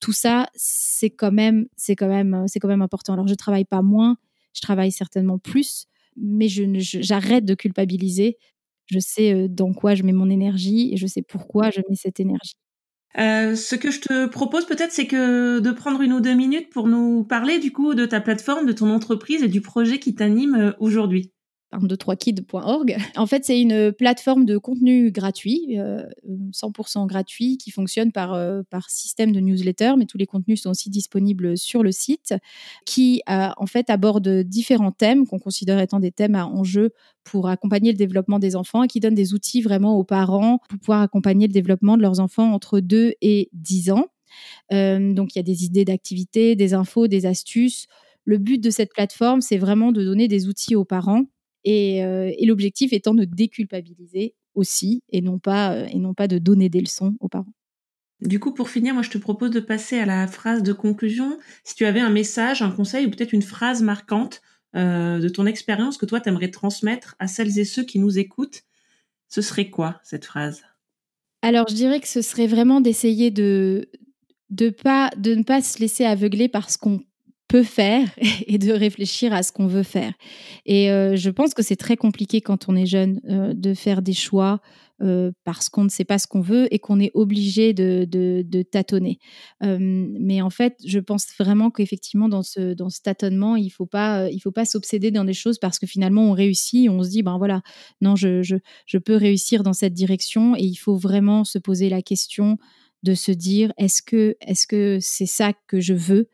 [0.00, 3.12] tout ça, c'est quand même, c'est quand même euh, c'est quand même important.
[3.12, 4.16] Alors, je travaille pas moins,
[4.52, 8.36] je travaille certainement plus, mais je, j'arrête de culpabiliser.
[8.86, 11.96] Je sais euh, dans quoi je mets mon énergie et je sais pourquoi je mets
[11.96, 12.54] cette énergie.
[13.18, 16.70] Euh, ce que je te propose peut-être, c'est que de prendre une ou deux minutes
[16.70, 20.14] pour nous parler du coup de ta plateforme, de ton entreprise et du projet qui
[20.14, 21.32] t'anime aujourd'hui.
[21.72, 22.96] 123kid.org.
[23.16, 25.76] En fait, c'est une plateforme de contenu gratuit,
[26.52, 30.62] 100% euh, gratuit, qui fonctionne par, euh, par système de newsletter, mais tous les contenus
[30.62, 32.34] sont aussi disponibles sur le site,
[32.84, 36.90] qui en fait aborde différents thèmes qu'on considère étant des thèmes à enjeu
[37.24, 40.78] pour accompagner le développement des enfants et qui donne des outils vraiment aux parents pour
[40.78, 44.06] pouvoir accompagner le développement de leurs enfants entre 2 et 10 ans.
[44.72, 47.86] Euh, donc, il y a des idées d'activités, des infos, des astuces.
[48.24, 51.24] Le but de cette plateforme, c'est vraiment de donner des outils aux parents
[51.66, 56.38] euh, et, l'objectif étant de déculpabiliser aussi et non, pas, euh, et non pas de
[56.38, 57.52] donner des leçons aux parents.
[58.20, 61.38] Du coup, pour finir, moi, je te propose de passer à la phrase de conclusion.
[61.64, 64.40] Si tu avais un message, un conseil ou peut-être une phrase marquante
[64.74, 68.18] euh, de ton expérience que toi, tu aimerais transmettre à celles et ceux qui nous
[68.18, 68.62] écoutent,
[69.28, 70.62] ce serait quoi cette phrase?
[71.42, 73.90] Alors, je dirais que ce serait vraiment d'essayer de,
[74.50, 77.00] de, pas, de ne pas se laisser aveugler par ce qu'on
[77.56, 78.06] peut faire
[78.46, 80.12] et de réfléchir à ce qu'on veut faire.
[80.66, 84.02] Et euh, je pense que c'est très compliqué quand on est jeune euh, de faire
[84.02, 84.60] des choix
[85.02, 88.62] euh, parce qu'on ne sait pas ce qu'on veut et qu'on est obligé de, de,
[88.62, 89.18] tâtonner.
[89.60, 93.86] mais en fait, je pense vraiment qu'effectivement, dans ce, dans ce tâtonnement, il ne faut
[93.86, 94.28] pas,
[94.64, 97.60] s'obséder dans des choses parce que finalement, on réussit, on se dit, ben voilà,
[98.00, 101.88] non, je, je, je peux réussir dans cette direction et il faut vraiment se poser
[101.90, 102.56] la question
[103.02, 106.28] de se dire, est-ce que est-ce que c'est ça que je veux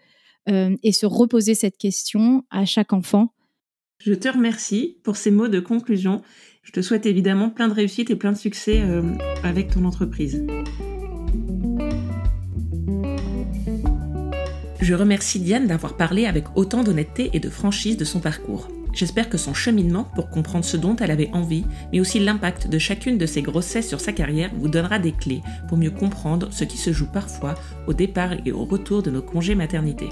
[0.47, 3.33] et se reposer cette question à chaque enfant.
[4.05, 6.23] Je te remercie pour ces mots de conclusion.
[6.65, 9.03] Je te souhaite évidemment plein de réussite et plein de succès euh,
[9.45, 10.45] avec ton entreprise.
[14.81, 18.67] Je remercie Diane d'avoir parlé avec autant d'honnêteté et de franchise de son parcours.
[18.93, 22.79] J'espère que son cheminement pour comprendre ce dont elle avait envie, mais aussi l'impact de
[22.79, 26.65] chacune de ses grossesses sur sa carrière, vous donnera des clés pour mieux comprendre ce
[26.65, 27.55] qui se joue parfois
[27.87, 30.09] au départ et au retour de nos congés maternité.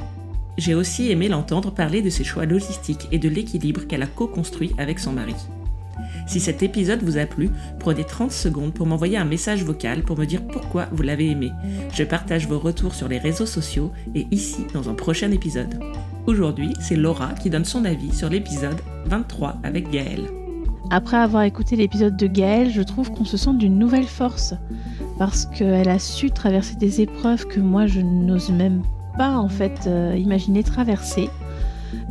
[0.57, 4.73] J'ai aussi aimé l'entendre parler de ses choix logistiques et de l'équilibre qu'elle a co-construit
[4.79, 5.35] avec son mari.
[6.27, 10.19] Si cet épisode vous a plu, prenez 30 secondes pour m'envoyer un message vocal pour
[10.19, 11.51] me dire pourquoi vous l'avez aimé.
[11.93, 15.81] Je partage vos retours sur les réseaux sociaux et ici dans un prochain épisode.
[16.31, 20.29] Aujourd'hui, c'est Laura qui donne son avis sur l'épisode 23 avec Gaëlle.
[20.91, 24.55] Après avoir écouté l'épisode de Gaëlle, je trouve qu'on se sent d'une nouvelle force
[25.19, 28.83] parce qu'elle a su traverser des épreuves que moi je n'ose même
[29.19, 31.29] pas en fait euh, imaginer traverser.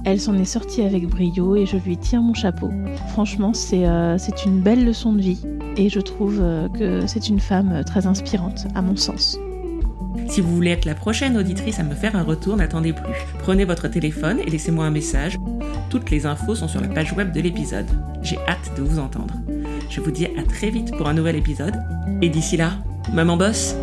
[0.04, 2.70] Elle s'en est sortie avec brio et je lui tire mon chapeau.
[3.12, 5.42] Franchement, c'est euh, une belle leçon de vie
[5.78, 9.40] et je trouve euh, que c'est une femme très inspirante, à mon sens.
[10.28, 13.14] Si vous voulez être la prochaine auditrice à me faire un retour, n'attendez plus.
[13.40, 15.38] Prenez votre téléphone et laissez-moi un message.
[15.90, 17.88] Toutes les infos sont sur la page web de l'épisode.
[18.22, 19.36] J'ai hâte de vous entendre.
[19.90, 21.76] Je vous dis à très vite pour un nouvel épisode.
[22.22, 22.74] Et d'ici là,
[23.14, 23.76] maman bosse